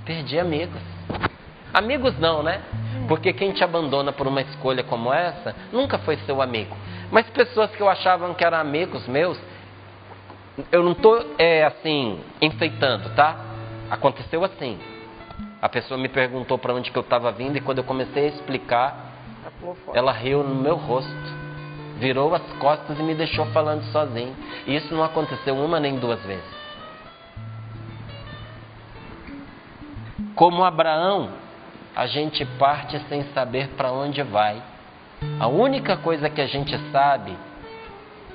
Perdi 0.03 0.39
amigos. 0.39 0.81
Amigos 1.71 2.17
não, 2.17 2.41
né? 2.41 2.63
Porque 3.07 3.31
quem 3.31 3.51
te 3.51 3.63
abandona 3.63 4.11
por 4.11 4.25
uma 4.25 4.41
escolha 4.41 4.83
como 4.83 5.13
essa 5.13 5.55
nunca 5.71 5.99
foi 5.99 6.17
seu 6.25 6.41
amigo. 6.41 6.75
Mas 7.11 7.29
pessoas 7.29 7.69
que 7.75 7.81
eu 7.81 7.87
achava 7.87 8.33
que 8.33 8.43
eram 8.43 8.57
amigos 8.57 9.07
meus, 9.07 9.39
eu 10.71 10.81
não 10.81 10.93
estou 10.93 11.35
é, 11.37 11.63
assim 11.63 12.19
enfeitando, 12.41 13.13
tá? 13.13 13.37
Aconteceu 13.91 14.43
assim. 14.43 14.79
A 15.65 15.69
pessoa 15.69 15.99
me 15.99 16.07
perguntou 16.07 16.59
para 16.59 16.75
onde 16.75 16.91
que 16.91 16.95
eu 16.95 17.01
estava 17.01 17.31
vindo 17.31 17.57
e 17.57 17.59
quando 17.59 17.79
eu 17.79 17.83
comecei 17.83 18.25
a 18.25 18.27
explicar, 18.27 19.13
ela 19.95 20.11
riu 20.11 20.43
no 20.43 20.53
meu 20.53 20.75
rosto, 20.75 21.11
virou 21.97 22.35
as 22.35 22.43
costas 22.59 22.99
e 22.99 23.01
me 23.01 23.15
deixou 23.15 23.47
falando 23.47 23.81
sozinho. 23.85 24.35
E 24.67 24.75
isso 24.75 24.93
não 24.93 25.03
aconteceu 25.03 25.55
uma 25.55 25.79
nem 25.79 25.97
duas 25.97 26.21
vezes. 26.21 26.45
Como 30.35 30.63
Abraão, 30.63 31.31
a 31.95 32.05
gente 32.05 32.45
parte 32.59 32.99
sem 33.09 33.23
saber 33.33 33.69
para 33.69 33.91
onde 33.91 34.21
vai. 34.21 34.61
A 35.39 35.47
única 35.47 35.97
coisa 35.97 36.29
que 36.29 36.41
a 36.41 36.45
gente 36.45 36.77
sabe 36.91 37.35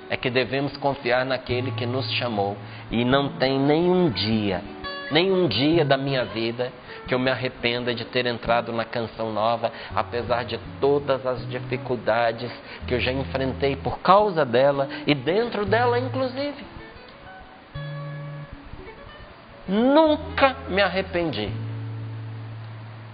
é 0.09 0.17
que 0.17 0.31
devemos 0.31 0.77
confiar 0.79 1.25
naquele 1.25 1.71
que 1.71 1.87
nos 1.87 2.11
chamou. 2.15 2.57
E 2.91 3.05
não 3.05 3.29
tem 3.39 3.57
nenhum 3.57 4.11
dia, 4.11 4.65
nenhum 5.13 5.47
dia 5.47 5.85
da 5.85 5.97
minha 5.97 6.25
vida 6.25 6.73
que 7.11 7.15
eu 7.15 7.19
me 7.19 7.29
arrependa 7.29 7.93
de 7.93 8.05
ter 8.05 8.25
entrado 8.25 8.73
na 8.73 8.85
canção 8.85 9.33
nova, 9.33 9.73
apesar 9.97 10.45
de 10.45 10.61
todas 10.81 11.27
as 11.27 11.45
dificuldades 11.51 12.49
que 12.87 12.95
eu 12.95 13.01
já 13.01 13.11
enfrentei 13.11 13.75
por 13.75 13.99
causa 13.99 14.45
dela 14.45 14.89
e 15.09 15.13
dentro 15.13 15.67
dela, 15.67 15.99
inclusive. 15.99 16.65
Nunca 19.67 20.55
me 20.69 20.81
arrependi. 20.81 21.51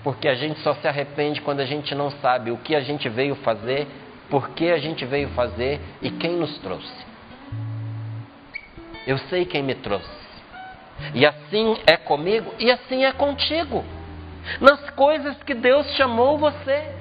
Porque 0.05 0.29
a 0.29 0.35
gente 0.35 0.61
só 0.61 0.75
se 0.75 0.87
arrepende 0.87 1.41
quando 1.41 1.61
a 1.61 1.65
gente 1.65 1.95
não 1.95 2.11
sabe 2.21 2.51
o 2.51 2.59
que 2.59 2.77
a 2.77 2.83
gente 2.83 3.09
veio 3.09 3.35
fazer, 3.37 3.87
por 4.29 4.51
que 4.51 4.71
a 4.71 4.77
gente 4.77 5.07
veio 5.07 5.31
fazer 5.31 5.81
e 6.03 6.11
quem 6.11 6.37
nos 6.37 6.59
trouxe. 6.59 7.07
Eu 9.07 9.17
sei 9.17 9.47
quem 9.47 9.63
me 9.63 9.75
trouxe. 9.75 10.26
E 11.15 11.27
assim 11.27 11.77
é 11.87 11.97
comigo 11.97 12.55
e 12.59 12.71
assim 12.71 13.05
é 13.05 13.13
contigo. 13.13 13.85
Nas 14.61 14.91
coisas 14.91 15.43
que 15.43 15.55
Deus 15.55 15.87
chamou 15.95 16.39
você. 16.39 16.95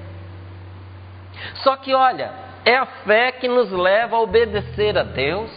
Só 1.56 1.76
que 1.76 1.94
olha, 1.94 2.32
é 2.64 2.76
a 2.76 2.86
fé 2.86 3.32
que 3.32 3.46
nos 3.46 3.70
leva 3.70 4.16
a 4.16 4.20
obedecer 4.20 4.98
a 4.98 5.02
Deus, 5.02 5.50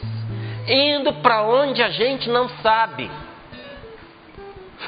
indo 0.67 1.13
para 1.15 1.41
onde 1.41 1.81
a 1.81 1.89
gente 1.89 2.29
não 2.29 2.47
sabe. 2.61 3.09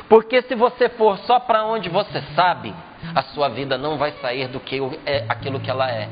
Porque 0.08 0.42
se 0.44 0.56
você 0.56 0.90
for 0.90 1.18
só 1.20 1.40
para 1.40 1.66
onde 1.66 1.90
você 1.90 2.22
sabe, 2.36 2.74
a 3.16 3.24
sua 3.24 3.50
vida 3.50 3.78
não 3.78 3.98
vai 3.98 4.12
sair 4.22 4.48
do 4.48 4.60
que 4.60 4.80
é 5.06 5.26
aquilo 5.28 5.60
que 5.60 5.70
ela 5.70 5.90
é. 5.90 6.08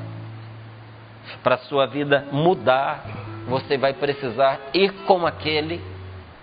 Para 1.43 1.55
a 1.55 1.59
sua 1.59 1.85
vida 1.85 2.25
mudar, 2.31 3.03
você 3.47 3.77
vai 3.77 3.93
precisar 3.93 4.59
ir 4.73 4.91
com 5.05 5.25
aquele 5.25 5.81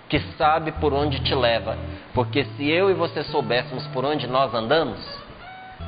que 0.08 0.20
sabe 0.36 0.72
por 0.72 0.92
onde 0.92 1.20
te 1.20 1.34
leva. 1.34 1.76
Porque 2.14 2.44
se 2.56 2.68
eu 2.68 2.90
e 2.90 2.94
você 2.94 3.22
soubéssemos 3.24 3.86
por 3.88 4.04
onde 4.04 4.26
nós 4.26 4.54
andamos, 4.54 4.98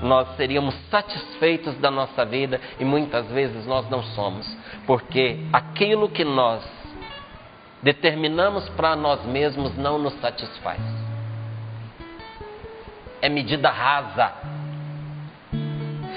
nós 0.02 0.36
seríamos 0.36 0.74
satisfeitos 0.90 1.76
da 1.78 1.90
nossa 1.90 2.24
vida 2.24 2.60
e 2.78 2.84
muitas 2.84 3.26
vezes 3.28 3.66
nós 3.66 3.88
não 3.90 4.02
somos. 4.02 4.46
Porque 4.86 5.40
aquilo 5.52 6.08
que 6.08 6.24
nós 6.24 6.62
determinamos 7.82 8.68
para 8.70 8.96
nós 8.96 9.24
mesmos 9.24 9.76
não 9.76 9.98
nos 9.98 10.14
satisfaz. 10.20 10.80
É 13.20 13.28
medida 13.28 13.70
rasa. 13.70 14.32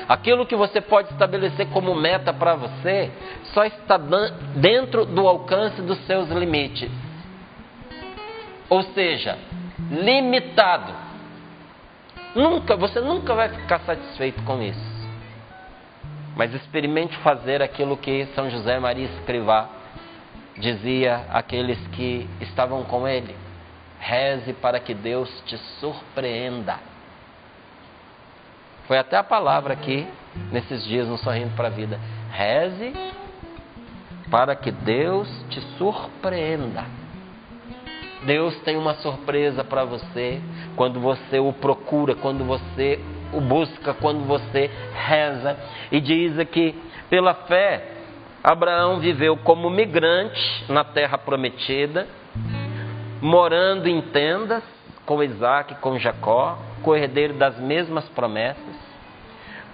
Aquilo 0.08 0.46
que 0.46 0.56
você 0.56 0.82
pode 0.82 1.10
estabelecer 1.12 1.68
como 1.68 1.96
meta 1.96 2.34
para 2.34 2.56
você 2.56 3.12
só 3.54 3.64
está 3.64 3.98
dentro 4.56 5.06
do 5.06 5.28
alcance 5.28 5.82
dos 5.82 5.98
seus 6.06 6.30
limites. 6.30 6.92
Ou 8.72 8.84
seja, 8.84 9.38
limitado. 9.90 10.94
Nunca, 12.34 12.78
você 12.78 13.02
nunca 13.02 13.36
vai 13.36 13.50
ficar 13.50 13.80
satisfeito 13.80 14.42
com 14.44 14.62
isso. 14.62 15.10
Mas 16.38 16.54
experimente 16.54 17.18
fazer 17.18 17.62
aquilo 17.62 17.98
que 17.98 18.28
São 18.34 18.50
José 18.50 18.80
Maria 18.80 19.08
Escrivá 19.08 19.68
dizia 20.58 21.26
àqueles 21.34 21.78
que 21.88 22.26
estavam 22.40 22.86
com 22.86 23.06
ele: 23.06 23.36
reze 24.00 24.54
para 24.54 24.80
que 24.80 24.94
Deus 24.94 25.30
te 25.46 25.58
surpreenda. 25.82 26.80
Foi 28.88 28.98
até 28.98 29.18
a 29.18 29.24
palavra 29.24 29.74
aqui, 29.74 30.08
nesses 30.50 30.86
dias, 30.86 31.10
no 31.10 31.18
Sorrindo 31.18 31.54
para 31.58 31.68
a 31.68 31.72
Vida. 31.72 32.00
Reze 32.32 32.94
para 34.30 34.56
que 34.56 34.72
Deus 34.72 35.28
te 35.50 35.60
surpreenda. 35.78 37.01
Deus 38.24 38.56
tem 38.62 38.78
uma 38.78 38.94
surpresa 38.96 39.64
para 39.64 39.84
você 39.84 40.42
quando 40.76 41.00
você 41.00 41.40
o 41.40 41.52
procura, 41.54 42.16
quando 42.16 42.44
você 42.44 43.00
o 43.34 43.42
busca, 43.42 43.94
quando 43.96 44.26
você 44.26 44.70
reza. 44.94 45.58
E 45.92 46.00
diz 46.00 46.38
aqui: 46.38 46.76
pela 47.10 47.34
fé, 47.34 47.84
Abraão 48.44 49.00
viveu 49.00 49.38
como 49.38 49.70
migrante 49.70 50.66
na 50.70 50.84
terra 50.84 51.18
prometida, 51.18 52.08
morando 53.22 53.88
em 53.88 54.02
tendas 54.02 54.64
com 55.06 55.24
Isaac 55.24 55.74
e 55.74 55.78
com 55.78 55.98
Jacó, 55.98 56.58
co-herdeiro 56.84 57.34
das 57.34 57.60
mesmas 57.60 58.08
promessas, 58.10 58.76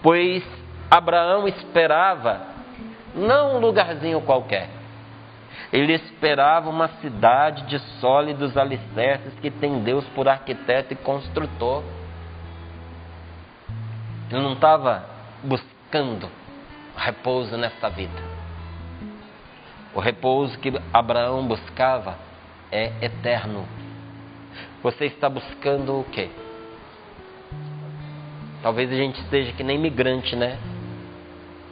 pois 0.01 0.43
Abraão 0.89 1.47
esperava 1.47 2.41
não 3.13 3.57
um 3.57 3.59
lugarzinho 3.59 4.21
qualquer, 4.21 4.69
ele 5.71 5.93
esperava 5.93 6.69
uma 6.69 6.87
cidade 7.01 7.65
de 7.65 7.79
sólidos 7.99 8.55
alicerces 8.57 9.33
que 9.41 9.51
tem 9.51 9.83
Deus 9.83 10.05
por 10.15 10.27
arquiteto 10.27 10.93
e 10.93 10.95
construtor. 10.95 11.83
Ele 14.31 14.41
não 14.41 14.53
estava 14.53 15.05
buscando 15.43 16.29
repouso 16.95 17.57
nesta 17.57 17.89
vida. 17.89 18.37
O 19.93 19.99
repouso 19.99 20.57
que 20.59 20.71
Abraão 20.93 21.45
buscava 21.45 22.17
é 22.71 22.93
eterno. 23.01 23.65
Você 24.81 25.05
está 25.05 25.29
buscando 25.29 25.99
o 25.99 26.03
quê? 26.05 26.29
Talvez 28.61 28.91
a 28.91 28.95
gente 28.95 29.19
esteja 29.21 29.51
que 29.53 29.63
nem 29.63 29.77
migrante, 29.77 30.35
né? 30.35 30.57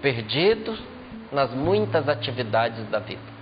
Perdido 0.02 0.78
nas 1.32 1.54
muitas 1.54 2.08
atividades 2.10 2.88
da 2.90 3.00
vida. 3.00 3.35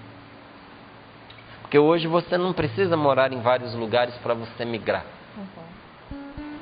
Porque 1.74 1.80
hoje 1.80 2.06
você 2.06 2.38
não 2.38 2.54
precisa 2.54 2.96
morar 2.96 3.34
em 3.34 3.42
vários 3.42 3.74
lugares 3.74 4.14
para 4.18 4.36
você 4.36 4.64
migrar. 4.64 5.04
Uhum. 5.36 6.22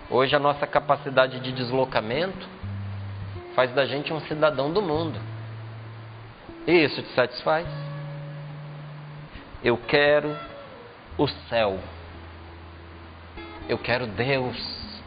Hoje 0.09 0.33
a 0.33 0.39
nossa 0.39 0.65
capacidade 0.65 1.41
de 1.41 1.51
deslocamento 1.51 2.47
faz 3.53 3.73
da 3.73 3.85
gente 3.85 4.13
um 4.13 4.21
cidadão 4.21 4.71
do 4.71 4.81
mundo. 4.81 5.19
E 6.65 6.71
isso 6.85 7.01
te 7.01 7.09
satisfaz? 7.09 7.67
Eu 9.61 9.75
quero 9.75 10.33
o 11.17 11.27
céu. 11.27 11.77
Eu 13.67 13.79
quero 13.79 14.07
Deus. 14.07 15.01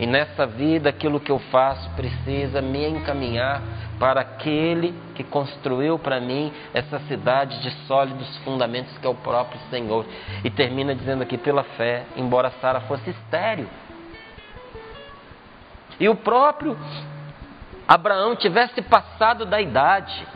E 0.00 0.08
nessa 0.08 0.44
vida, 0.44 0.88
aquilo 0.88 1.20
que 1.20 1.30
eu 1.30 1.38
faço 1.38 1.88
precisa 1.90 2.60
me 2.60 2.84
encaminhar 2.88 3.62
para 3.98 4.20
aquele 4.20 4.94
que 5.14 5.24
construiu 5.24 5.98
para 5.98 6.20
mim 6.20 6.52
essa 6.74 6.98
cidade 7.00 7.60
de 7.62 7.70
sólidos 7.86 8.36
fundamentos 8.38 8.96
que 8.98 9.06
é 9.06 9.10
o 9.10 9.14
próprio 9.14 9.60
Senhor. 9.70 10.04
E 10.44 10.50
termina 10.50 10.94
dizendo 10.94 11.22
aqui 11.22 11.38
pela 11.38 11.64
fé, 11.64 12.04
embora 12.16 12.52
Sara 12.60 12.80
fosse 12.82 13.10
estéril. 13.10 13.68
E 15.98 16.08
o 16.08 16.14
próprio 16.14 16.76
Abraão 17.88 18.36
tivesse 18.36 18.82
passado 18.82 19.46
da 19.46 19.60
idade, 19.60 20.26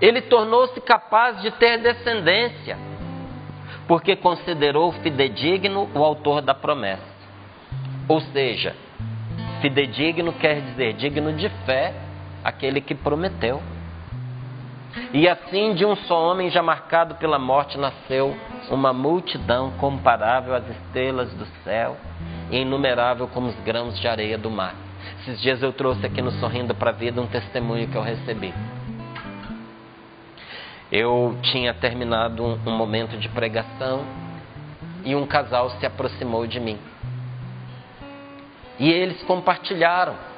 ele 0.00 0.22
tornou-se 0.22 0.80
capaz 0.80 1.42
de 1.42 1.50
ter 1.52 1.78
descendência, 1.78 2.78
porque 3.88 4.14
considerou 4.14 4.92
fidedigno 4.92 5.90
o 5.94 6.04
autor 6.04 6.40
da 6.42 6.54
promessa. 6.54 7.10
Ou 8.08 8.20
seja, 8.20 8.74
fidedigno 9.60 10.32
quer 10.34 10.60
dizer 10.60 10.92
digno 10.94 11.32
de 11.32 11.48
fé, 11.66 11.92
aquele 12.44 12.80
que 12.80 12.94
prometeu. 12.94 13.62
E 15.12 15.28
assim, 15.28 15.74
de 15.74 15.84
um 15.84 15.94
só 15.94 16.30
homem 16.30 16.50
já 16.50 16.62
marcado 16.62 17.14
pela 17.16 17.38
morte, 17.38 17.78
nasceu 17.78 18.36
uma 18.70 18.92
multidão 18.92 19.70
comparável 19.72 20.54
às 20.54 20.68
estrelas 20.68 21.32
do 21.34 21.46
céu 21.64 21.96
e 22.50 22.58
inumerável 22.58 23.28
como 23.28 23.48
os 23.48 23.54
grãos 23.60 23.98
de 23.98 24.08
areia 24.08 24.36
do 24.36 24.50
mar. 24.50 24.74
Esses 25.20 25.40
dias 25.40 25.62
eu 25.62 25.72
trouxe 25.72 26.04
aqui 26.06 26.20
no 26.20 26.32
Sorrindo 26.32 26.74
para 26.74 26.90
a 26.90 26.94
Vida 26.94 27.20
um 27.20 27.26
testemunho 27.26 27.88
que 27.88 27.96
eu 27.96 28.02
recebi. 28.02 28.52
Eu 30.90 31.36
tinha 31.42 31.72
terminado 31.72 32.44
um, 32.44 32.58
um 32.66 32.76
momento 32.76 33.16
de 33.16 33.28
pregação 33.28 34.04
e 35.04 35.14
um 35.14 35.26
casal 35.26 35.70
se 35.70 35.86
aproximou 35.86 36.46
de 36.46 36.58
mim. 36.58 36.78
E 38.78 38.90
eles 38.90 39.22
compartilharam 39.22 40.29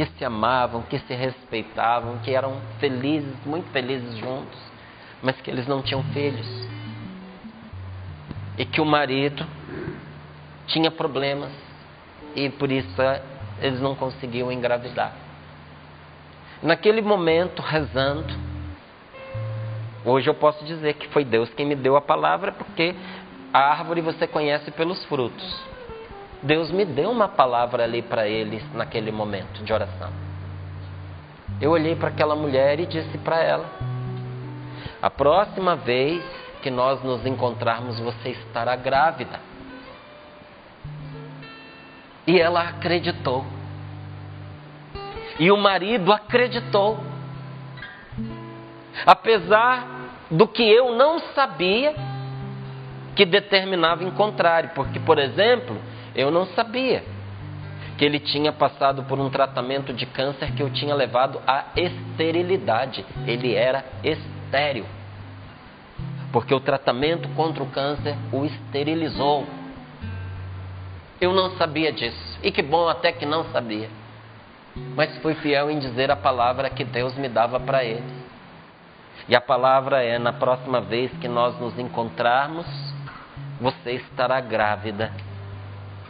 que 0.00 0.06
se 0.16 0.24
amavam, 0.24 0.80
que 0.80 0.98
se 1.00 1.12
respeitavam, 1.12 2.20
que 2.20 2.34
eram 2.34 2.56
felizes, 2.78 3.34
muito 3.44 3.70
felizes 3.70 4.16
juntos, 4.16 4.58
mas 5.22 5.38
que 5.42 5.50
eles 5.50 5.66
não 5.66 5.82
tinham 5.82 6.02
filhos. 6.04 6.46
E 8.56 8.64
que 8.64 8.80
o 8.80 8.86
marido 8.86 9.46
tinha 10.68 10.90
problemas 10.90 11.50
e 12.34 12.48
por 12.48 12.72
isso 12.72 12.88
eles 13.60 13.78
não 13.78 13.94
conseguiam 13.94 14.50
engravidar. 14.50 15.12
Naquele 16.62 17.02
momento, 17.02 17.60
rezando, 17.60 18.32
hoje 20.02 20.30
eu 20.30 20.34
posso 20.34 20.64
dizer 20.64 20.94
que 20.94 21.08
foi 21.08 21.26
Deus 21.26 21.52
quem 21.52 21.66
me 21.66 21.76
deu 21.76 21.94
a 21.94 22.00
palavra, 22.00 22.52
porque 22.52 22.94
a 23.52 23.58
árvore 23.58 24.00
você 24.00 24.26
conhece 24.26 24.70
pelos 24.70 25.04
frutos. 25.04 25.69
Deus 26.42 26.70
me 26.70 26.84
deu 26.84 27.10
uma 27.10 27.28
palavra 27.28 27.84
ali 27.84 28.00
para 28.00 28.26
eles 28.26 28.62
naquele 28.72 29.10
momento 29.10 29.62
de 29.62 29.72
oração. 29.72 30.10
Eu 31.60 31.72
olhei 31.72 31.94
para 31.94 32.08
aquela 32.08 32.34
mulher 32.34 32.80
e 32.80 32.86
disse 32.86 33.18
para 33.18 33.42
ela: 33.42 33.66
A 35.02 35.10
próxima 35.10 35.76
vez 35.76 36.24
que 36.62 36.70
nós 36.70 37.02
nos 37.02 37.26
encontrarmos, 37.26 37.98
você 37.98 38.30
estará 38.30 38.74
grávida. 38.76 39.38
E 42.26 42.40
ela 42.40 42.62
acreditou. 42.62 43.44
E 45.38 45.50
o 45.50 45.56
marido 45.56 46.12
acreditou. 46.12 46.98
Apesar 49.06 49.86
do 50.30 50.46
que 50.46 50.62
eu 50.62 50.94
não 50.94 51.18
sabia 51.34 51.94
que 53.16 53.24
determinava 53.24 54.04
em 54.04 54.10
contrário, 54.10 54.70
porque, 54.74 55.00
por 55.00 55.18
exemplo, 55.18 55.76
eu 56.14 56.30
não 56.30 56.46
sabia 56.46 57.04
que 58.00 58.04
ele 58.06 58.18
tinha 58.18 58.50
passado 58.50 59.02
por 59.02 59.20
um 59.20 59.28
tratamento 59.28 59.92
de 59.92 60.06
câncer 60.06 60.52
que 60.52 60.62
eu 60.62 60.70
tinha 60.70 60.94
levado 60.94 61.38
à 61.46 61.66
esterilidade. 61.76 63.04
Ele 63.26 63.54
era 63.54 63.84
estéril. 64.02 64.86
Porque 66.32 66.54
o 66.54 66.60
tratamento 66.60 67.28
contra 67.30 67.62
o 67.62 67.66
câncer 67.66 68.16
o 68.32 68.46
esterilizou. 68.46 69.46
Eu 71.20 71.34
não 71.34 71.56
sabia 71.58 71.92
disso. 71.92 72.38
E 72.42 72.50
que 72.50 72.62
bom 72.62 72.88
até 72.88 73.12
que 73.12 73.26
não 73.26 73.44
sabia. 73.52 73.90
Mas 74.96 75.18
fui 75.18 75.34
fiel 75.34 75.70
em 75.70 75.78
dizer 75.78 76.10
a 76.10 76.16
palavra 76.16 76.70
que 76.70 76.84
Deus 76.84 77.14
me 77.16 77.28
dava 77.28 77.60
para 77.60 77.84
ele. 77.84 78.20
E 79.28 79.36
a 79.36 79.42
palavra 79.42 80.02
é: 80.02 80.18
na 80.18 80.32
próxima 80.32 80.80
vez 80.80 81.12
que 81.20 81.28
nós 81.28 81.58
nos 81.60 81.78
encontrarmos, 81.78 82.66
você 83.60 83.92
estará 83.92 84.40
grávida 84.40 85.12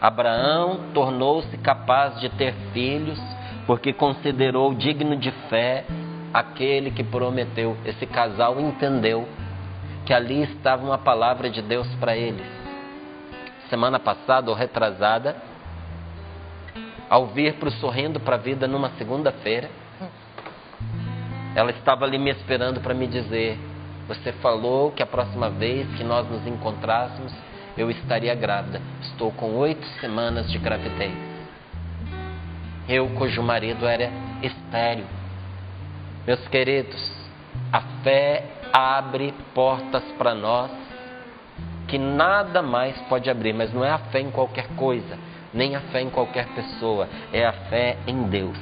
Abraão 0.01 0.92
tornou-se 0.94 1.57
capaz 1.59 2.18
de 2.20 2.28
ter 2.30 2.55
filhos 2.72 3.20
porque 3.66 3.92
considerou 3.92 4.74
digno 4.74 5.16
de 5.16 5.30
fé 5.48 5.84
aquele 6.32 6.90
que 6.90 7.05
prometeu. 7.05 7.76
Esse 7.84 8.07
casal 8.07 8.59
entendeu 8.59 9.28
que 10.07 10.14
ali 10.14 10.42
estava 10.42 10.84
uma 10.84 10.98
palavra 10.98 11.51
de 11.51 11.61
Deus 11.61 11.86
para 11.96 12.16
eles. 12.16 12.46
Semana 13.68 14.01
passada 14.01 14.51
ou 14.51 14.57
retrasada, 14.57 15.36
ao 17.09 17.26
vir 17.26 17.55
para 17.55 17.68
o 17.68 17.72
Sorrindo 17.72 18.18
para 18.20 18.36
a 18.36 18.38
Vida 18.38 18.66
numa 18.66 18.90
segunda-feira, 18.90 19.70
ela 21.55 21.70
estava 21.72 22.05
ali 22.05 22.18
me 22.18 22.30
esperando 22.30 22.80
para 22.80 22.94
me 22.94 23.07
dizer: 23.07 23.59
Você 24.09 24.32
falou 24.34 24.92
que 24.92 25.03
a 25.03 25.07
próxima 25.07 25.51
vez 25.51 25.86
que 25.96 26.05
nós 26.05 26.28
nos 26.28 26.46
encontrássemos, 26.46 27.32
eu 27.81 27.91
estaria 27.91 28.35
grávida. 28.35 28.81
Estou 29.03 29.33
com 29.33 29.57
oito 29.57 29.87
semanas 30.01 30.51
de 30.51 30.59
gravidez. 30.59 31.12
Eu, 32.87 33.09
cujo 33.11 33.43
marido 33.43 33.87
era 33.87 34.11
estéreo. 34.43 35.07
Meus 36.26 36.47
queridos, 36.49 37.11
a 37.72 37.81
fé 38.03 38.45
abre 38.72 39.33
portas 39.55 40.03
para 40.18 40.35
nós 40.35 40.70
que 41.89 41.99
nada 41.99 42.62
mais 42.62 42.97
pode 43.09 43.28
abrir, 43.31 43.53
mas 43.53 43.72
não 43.72 43.85
é 43.85 43.91
a 43.91 43.99
fé 43.99 44.20
em 44.20 44.31
qualquer 44.31 44.68
coisa, 44.76 45.18
nem 45.53 45.74
a 45.74 45.81
fé 45.81 46.03
em 46.03 46.11
qualquer 46.11 46.47
pessoa, 46.49 47.09
é 47.33 47.45
a 47.45 47.53
fé 47.53 47.97
em 48.07 48.24
Deus. 48.24 48.57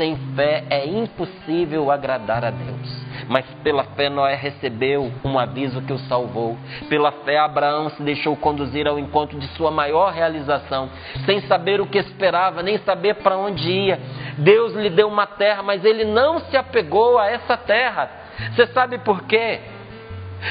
Sem 0.00 0.16
fé 0.34 0.64
é 0.70 0.86
impossível 0.86 1.90
agradar 1.90 2.42
a 2.42 2.50
Deus. 2.50 3.06
Mas 3.28 3.44
pela 3.62 3.84
fé 3.84 4.08
Noé 4.08 4.34
recebeu 4.34 5.12
um 5.22 5.38
aviso 5.38 5.82
que 5.82 5.92
o 5.92 5.98
salvou. 5.98 6.56
Pela 6.88 7.12
fé 7.12 7.38
Abraão 7.38 7.90
se 7.90 8.02
deixou 8.02 8.34
conduzir 8.34 8.88
ao 8.88 8.98
encontro 8.98 9.38
de 9.38 9.46
sua 9.48 9.70
maior 9.70 10.10
realização, 10.10 10.88
sem 11.26 11.42
saber 11.42 11.82
o 11.82 11.86
que 11.86 11.98
esperava, 11.98 12.62
nem 12.62 12.78
saber 12.78 13.16
para 13.16 13.36
onde 13.36 13.70
ia. 13.70 14.00
Deus 14.38 14.72
lhe 14.72 14.88
deu 14.88 15.06
uma 15.06 15.26
terra, 15.26 15.62
mas 15.62 15.84
ele 15.84 16.06
não 16.06 16.40
se 16.40 16.56
apegou 16.56 17.18
a 17.18 17.26
essa 17.26 17.58
terra. 17.58 18.10
Você 18.54 18.68
sabe 18.68 18.96
por 19.00 19.24
quê? 19.24 19.60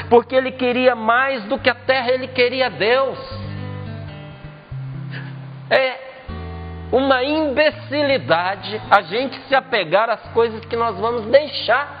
Porque 0.08 0.36
ele 0.36 0.52
queria 0.52 0.94
mais 0.94 1.42
do 1.46 1.58
que 1.58 1.68
a 1.68 1.74
terra, 1.74 2.12
ele 2.12 2.28
queria 2.28 2.70
Deus. 2.70 3.18
É 5.68 6.09
uma 6.92 7.22
imbecilidade 7.22 8.80
a 8.90 9.02
gente 9.02 9.38
se 9.42 9.54
apegar 9.54 10.10
às 10.10 10.22
coisas 10.32 10.64
que 10.64 10.76
nós 10.76 10.98
vamos 10.98 11.26
deixar. 11.26 12.00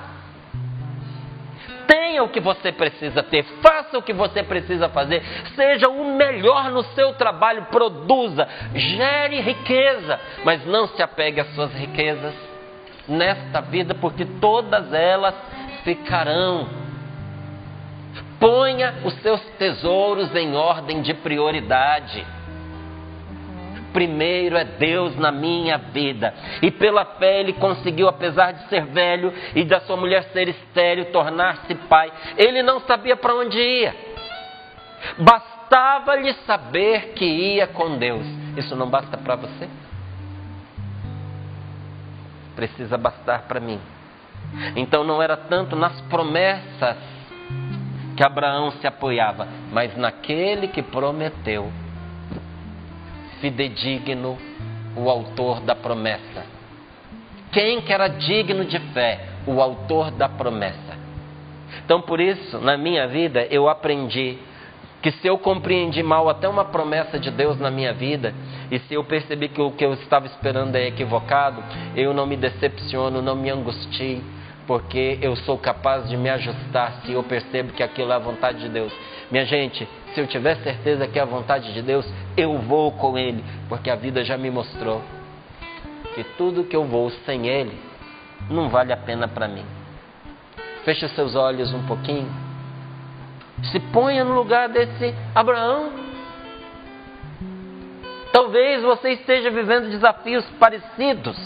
Tenha 1.86 2.22
o 2.22 2.28
que 2.28 2.40
você 2.40 2.70
precisa 2.70 3.22
ter, 3.22 3.44
faça 3.62 3.98
o 3.98 4.02
que 4.02 4.12
você 4.12 4.42
precisa 4.42 4.88
fazer, 4.88 5.22
seja 5.56 5.88
o 5.88 6.16
melhor 6.16 6.70
no 6.70 6.84
seu 6.84 7.12
trabalho, 7.14 7.66
produza, 7.66 8.46
gere 8.74 9.40
riqueza, 9.40 10.20
mas 10.44 10.64
não 10.66 10.86
se 10.88 11.02
apegue 11.02 11.40
às 11.40 11.52
suas 11.54 11.72
riquezas 11.72 12.34
nesta 13.08 13.60
vida, 13.60 13.94
porque 13.94 14.24
todas 14.24 14.92
elas 14.92 15.34
ficarão. 15.82 16.68
Ponha 18.38 18.94
os 19.04 19.14
seus 19.20 19.40
tesouros 19.58 20.34
em 20.34 20.54
ordem 20.54 21.02
de 21.02 21.12
prioridade. 21.12 22.24
Primeiro 23.92 24.56
é 24.56 24.64
Deus 24.64 25.16
na 25.16 25.32
minha 25.32 25.78
vida. 25.78 26.32
E 26.62 26.70
pela 26.70 27.04
fé 27.04 27.40
ele 27.40 27.52
conseguiu, 27.54 28.08
apesar 28.08 28.52
de 28.52 28.68
ser 28.68 28.86
velho 28.86 29.32
e 29.54 29.64
da 29.64 29.80
sua 29.80 29.96
mulher 29.96 30.24
ser 30.32 30.48
estéril, 30.48 31.06
tornar-se 31.06 31.74
pai. 31.74 32.12
Ele 32.36 32.62
não 32.62 32.80
sabia 32.80 33.16
para 33.16 33.34
onde 33.34 33.58
ia. 33.58 33.94
Bastava-lhe 35.18 36.32
saber 36.46 37.12
que 37.14 37.24
ia 37.24 37.66
com 37.66 37.96
Deus. 37.96 38.26
Isso 38.56 38.76
não 38.76 38.88
basta 38.88 39.16
para 39.16 39.36
você? 39.36 39.68
Precisa 42.54 42.98
bastar 42.98 43.42
para 43.42 43.60
mim. 43.60 43.80
Então 44.76 45.04
não 45.04 45.22
era 45.22 45.36
tanto 45.36 45.76
nas 45.76 46.00
promessas 46.02 46.96
que 48.16 48.22
Abraão 48.22 48.70
se 48.72 48.86
apoiava, 48.86 49.48
mas 49.72 49.96
naquele 49.96 50.68
que 50.68 50.82
prometeu 50.82 51.72
fidedigno 53.40 54.38
o 54.96 55.08
autor 55.08 55.60
da 55.60 55.74
promessa. 55.74 56.44
Quem 57.52 57.80
que 57.80 57.92
era 57.92 58.08
digno 58.08 58.64
de 58.64 58.78
fé? 58.92 59.26
O 59.46 59.60
autor 59.60 60.10
da 60.12 60.28
promessa. 60.28 60.98
Então, 61.84 62.00
por 62.00 62.20
isso, 62.20 62.58
na 62.58 62.76
minha 62.76 63.06
vida, 63.08 63.46
eu 63.50 63.68
aprendi 63.68 64.38
que 65.02 65.10
se 65.12 65.26
eu 65.26 65.38
compreendi 65.38 66.02
mal 66.02 66.28
até 66.28 66.48
uma 66.48 66.64
promessa 66.66 67.18
de 67.18 67.30
Deus 67.30 67.58
na 67.58 67.70
minha 67.70 67.92
vida, 67.92 68.34
e 68.70 68.78
se 68.80 68.94
eu 68.94 69.02
percebi 69.02 69.48
que 69.48 69.60
o 69.60 69.70
que 69.70 69.84
eu 69.84 69.94
estava 69.94 70.26
esperando 70.26 70.76
é 70.76 70.88
equivocado, 70.88 71.62
eu 71.96 72.12
não 72.12 72.26
me 72.26 72.36
decepciono, 72.36 73.22
não 73.22 73.34
me 73.34 73.50
angustio, 73.50 74.22
porque 74.66 75.18
eu 75.22 75.34
sou 75.36 75.58
capaz 75.58 76.08
de 76.08 76.16
me 76.16 76.28
ajustar 76.28 77.00
se 77.02 77.12
eu 77.12 77.22
percebo 77.22 77.72
que 77.72 77.82
aquilo 77.82 78.12
é 78.12 78.14
a 78.14 78.18
vontade 78.18 78.60
de 78.60 78.68
Deus. 78.68 78.92
Minha 79.30 79.44
gente, 79.44 79.88
se 80.12 80.20
eu 80.20 80.26
tiver 80.26 80.56
certeza 80.56 81.06
que 81.06 81.18
é 81.18 81.22
a 81.22 81.26
vontade 81.26 81.72
de 81.72 81.82
Deus, 81.82 82.04
eu 82.36 82.58
vou 82.58 82.90
com 82.92 83.16
Ele, 83.16 83.44
porque 83.68 83.88
a 83.88 83.94
vida 83.94 84.24
já 84.24 84.36
me 84.36 84.50
mostrou 84.50 85.00
que 86.14 86.24
tudo 86.36 86.64
que 86.64 86.74
eu 86.74 86.84
vou 86.84 87.10
sem 87.24 87.46
Ele 87.46 87.78
não 88.50 88.68
vale 88.68 88.92
a 88.92 88.96
pena 88.96 89.28
para 89.28 89.46
mim. 89.46 89.64
Feche 90.84 91.06
seus 91.10 91.36
olhos 91.36 91.72
um 91.72 91.86
pouquinho. 91.86 92.28
Se 93.70 93.78
ponha 93.78 94.24
no 94.24 94.34
lugar 94.34 94.68
desse 94.68 95.14
Abraão. 95.34 95.92
Talvez 98.32 98.82
você 98.82 99.10
esteja 99.10 99.50
vivendo 99.50 99.90
desafios 99.90 100.44
parecidos, 100.58 101.36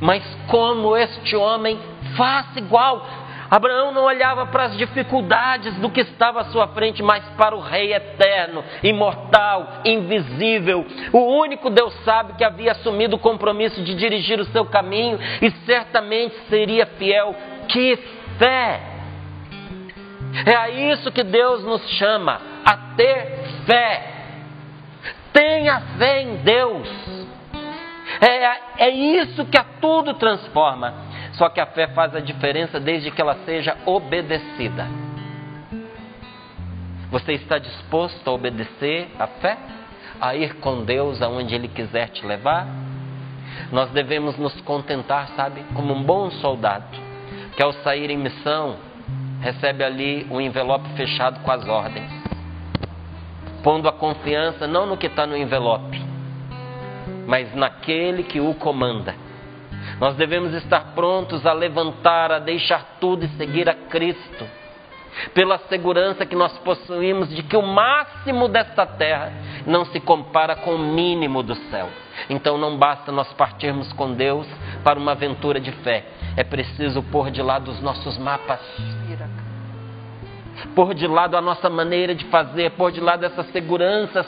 mas 0.00 0.22
como 0.48 0.96
este 0.96 1.34
homem, 1.34 1.78
faça 2.16 2.58
igual. 2.58 3.06
Abraão 3.50 3.92
não 3.92 4.04
olhava 4.04 4.46
para 4.46 4.64
as 4.64 4.76
dificuldades 4.76 5.74
do 5.78 5.90
que 5.90 6.00
estava 6.00 6.40
à 6.40 6.44
sua 6.46 6.68
frente, 6.68 7.02
mas 7.02 7.24
para 7.36 7.54
o 7.54 7.60
Rei 7.60 7.94
eterno, 7.94 8.64
imortal, 8.82 9.80
invisível, 9.84 10.84
o 11.12 11.40
único 11.40 11.70
Deus 11.70 11.94
sabe 12.04 12.34
que 12.34 12.44
havia 12.44 12.72
assumido 12.72 13.16
o 13.16 13.20
compromisso 13.20 13.82
de 13.82 13.94
dirigir 13.94 14.40
o 14.40 14.46
seu 14.46 14.64
caminho 14.64 15.18
e 15.40 15.50
certamente 15.64 16.34
seria 16.48 16.86
fiel. 16.86 17.34
Que 17.68 17.96
fé! 18.38 18.80
É 20.44 20.54
a 20.54 20.68
isso 20.68 21.10
que 21.12 21.22
Deus 21.22 21.64
nos 21.64 21.88
chama, 21.90 22.40
a 22.64 22.76
ter 22.96 23.44
fé. 23.64 24.12
Tenha 25.32 25.80
fé 25.98 26.22
em 26.22 26.36
Deus. 26.36 26.88
É, 28.20 28.86
é 28.86 28.90
isso 28.90 29.44
que 29.46 29.58
a 29.58 29.64
tudo 29.80 30.14
transforma. 30.14 31.05
Só 31.36 31.48
que 31.50 31.60
a 31.60 31.66
fé 31.66 31.88
faz 31.88 32.14
a 32.14 32.20
diferença 32.20 32.80
desde 32.80 33.10
que 33.10 33.20
ela 33.20 33.36
seja 33.44 33.76
obedecida. 33.84 34.86
Você 37.10 37.34
está 37.34 37.58
disposto 37.58 38.28
a 38.28 38.32
obedecer 38.32 39.08
a 39.18 39.26
fé? 39.26 39.56
A 40.20 40.34
ir 40.34 40.54
com 40.56 40.82
Deus 40.82 41.20
aonde 41.20 41.54
Ele 41.54 41.68
quiser 41.68 42.08
te 42.08 42.26
levar? 42.26 42.66
Nós 43.70 43.90
devemos 43.90 44.36
nos 44.38 44.58
contentar, 44.62 45.28
sabe, 45.36 45.62
como 45.74 45.94
um 45.94 46.02
bom 46.02 46.30
soldado, 46.30 46.98
que 47.54 47.62
ao 47.62 47.72
sair 47.72 48.10
em 48.10 48.18
missão, 48.18 48.76
recebe 49.40 49.84
ali 49.84 50.26
um 50.30 50.40
envelope 50.40 50.88
fechado 50.96 51.40
com 51.40 51.50
as 51.50 51.66
ordens, 51.68 52.10
pondo 53.62 53.88
a 53.88 53.92
confiança 53.92 54.66
não 54.66 54.86
no 54.86 54.96
que 54.96 55.06
está 55.06 55.26
no 55.26 55.36
envelope, 55.36 56.02
mas 57.26 57.54
naquele 57.54 58.22
que 58.22 58.40
o 58.40 58.54
comanda. 58.54 59.25
Nós 60.00 60.14
devemos 60.16 60.52
estar 60.54 60.92
prontos 60.94 61.46
a 61.46 61.52
levantar, 61.52 62.32
a 62.32 62.38
deixar 62.38 62.96
tudo 63.00 63.24
e 63.24 63.28
seguir 63.30 63.68
a 63.68 63.74
Cristo, 63.74 64.46
pela 65.32 65.58
segurança 65.68 66.26
que 66.26 66.36
nós 66.36 66.56
possuímos 66.58 67.28
de 67.34 67.42
que 67.42 67.56
o 67.56 67.62
máximo 67.62 68.48
desta 68.48 68.84
terra 68.84 69.32
não 69.66 69.84
se 69.86 69.98
compara 70.00 70.54
com 70.56 70.74
o 70.74 70.78
mínimo 70.78 71.42
do 71.42 71.54
céu. 71.54 71.88
Então 72.28 72.58
não 72.58 72.76
basta 72.76 73.10
nós 73.10 73.32
partirmos 73.32 73.92
com 73.94 74.12
Deus 74.12 74.46
para 74.84 74.98
uma 74.98 75.12
aventura 75.12 75.58
de 75.58 75.72
fé, 75.72 76.04
é 76.36 76.44
preciso 76.44 77.02
pôr 77.04 77.30
de 77.30 77.42
lado 77.42 77.70
os 77.70 77.80
nossos 77.80 78.18
mapas 78.18 78.60
pôr 80.74 80.94
de 80.94 81.06
lado 81.06 81.36
a 81.36 81.40
nossa 81.40 81.68
maneira 81.68 82.14
de 82.14 82.24
fazer, 82.26 82.70
pôr 82.72 82.92
de 82.92 83.00
lado 83.00 83.24
essas 83.24 83.46
seguranças 83.50 84.26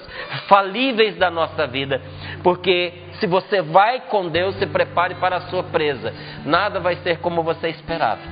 falíveis 0.49 1.17
da 1.17 1.31
nossa 1.31 1.67
vida. 1.67 2.01
Porque 2.43 2.93
se 3.21 3.27
você 3.27 3.63
vai 3.63 4.01
com 4.03 4.29
Deus, 4.29 4.55
se 4.57 4.67
prepare 4.67 5.15
para 5.17 5.37
a 5.37 5.41
sua 5.43 5.63
presa. 5.65 6.13
Nada 6.45 6.81
vai 6.81 6.97
ser 6.97 7.19
como 7.19 7.43
você 7.43 7.69
esperava. 7.69 8.23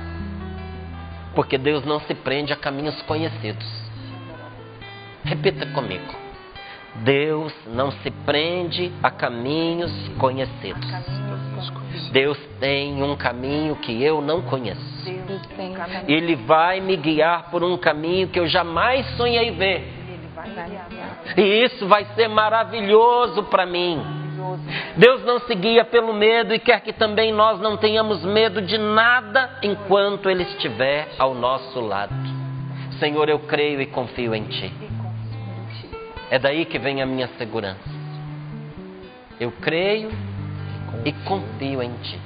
Porque 1.35 1.57
Deus 1.57 1.85
não 1.85 1.99
se 2.01 2.13
prende 2.15 2.51
a 2.51 2.55
caminhos 2.55 3.01
conhecidos. 3.03 3.67
Repita 5.23 5.65
comigo. 5.67 6.26
Deus 7.03 7.53
não 7.67 7.91
se 7.91 8.11
prende 8.25 8.91
a 9.01 9.11
caminhos 9.11 9.91
conhecidos. 10.17 10.87
Deus 12.11 12.37
tem 12.59 13.01
um 13.03 13.15
caminho 13.15 13.75
que 13.75 14.03
eu 14.03 14.21
não 14.21 14.41
conheço. 14.41 14.81
Ele 16.07 16.35
vai 16.35 16.79
me 16.79 16.95
guiar 16.95 17.49
por 17.49 17.63
um 17.63 17.77
caminho 17.77 18.27
que 18.27 18.39
eu 18.39 18.47
jamais 18.47 19.05
sonhei 19.15 19.51
ver. 19.51 19.93
E 21.35 21.63
isso 21.63 21.87
vai 21.87 22.05
ser 22.15 22.27
maravilhoso 22.27 23.43
para 23.43 23.65
mim. 23.65 24.01
Deus 24.95 25.23
não 25.23 25.39
se 25.39 25.53
guia 25.55 25.83
pelo 25.83 26.13
medo 26.13 26.53
e 26.53 26.59
quer 26.59 26.81
que 26.81 26.93
também 26.93 27.31
nós 27.31 27.59
não 27.59 27.77
tenhamos 27.77 28.23
medo 28.23 28.61
de 28.61 28.77
nada 28.77 29.59
enquanto 29.61 30.29
Ele 30.29 30.43
estiver 30.43 31.09
ao 31.17 31.33
nosso 31.33 31.79
lado. 31.79 32.13
Senhor, 32.99 33.29
eu 33.29 33.39
creio 33.39 33.81
e 33.81 33.85
confio 33.85 34.33
em 34.33 34.43
Ti. 34.43 34.86
É 36.29 36.37
daí 36.37 36.65
que 36.65 36.77
vem 36.77 37.01
a 37.01 37.05
minha 37.05 37.29
segurança. 37.37 37.79
Eu 39.39 39.49
creio 39.61 40.11
e 41.05 41.13
confio 41.25 41.81
em 41.81 41.93
Ti. 42.03 42.19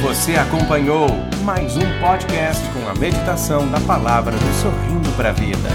Você 0.00 0.34
acompanhou 0.36 1.08
mais 1.44 1.76
um 1.76 2.00
podcast 2.00 2.66
com 2.72 2.88
a 2.88 2.94
meditação 2.94 3.70
da 3.70 3.78
palavra 3.80 4.32
do 4.32 4.52
Sorrindo 4.62 5.14
para 5.14 5.28
a 5.28 5.32
Vida. 5.32 5.68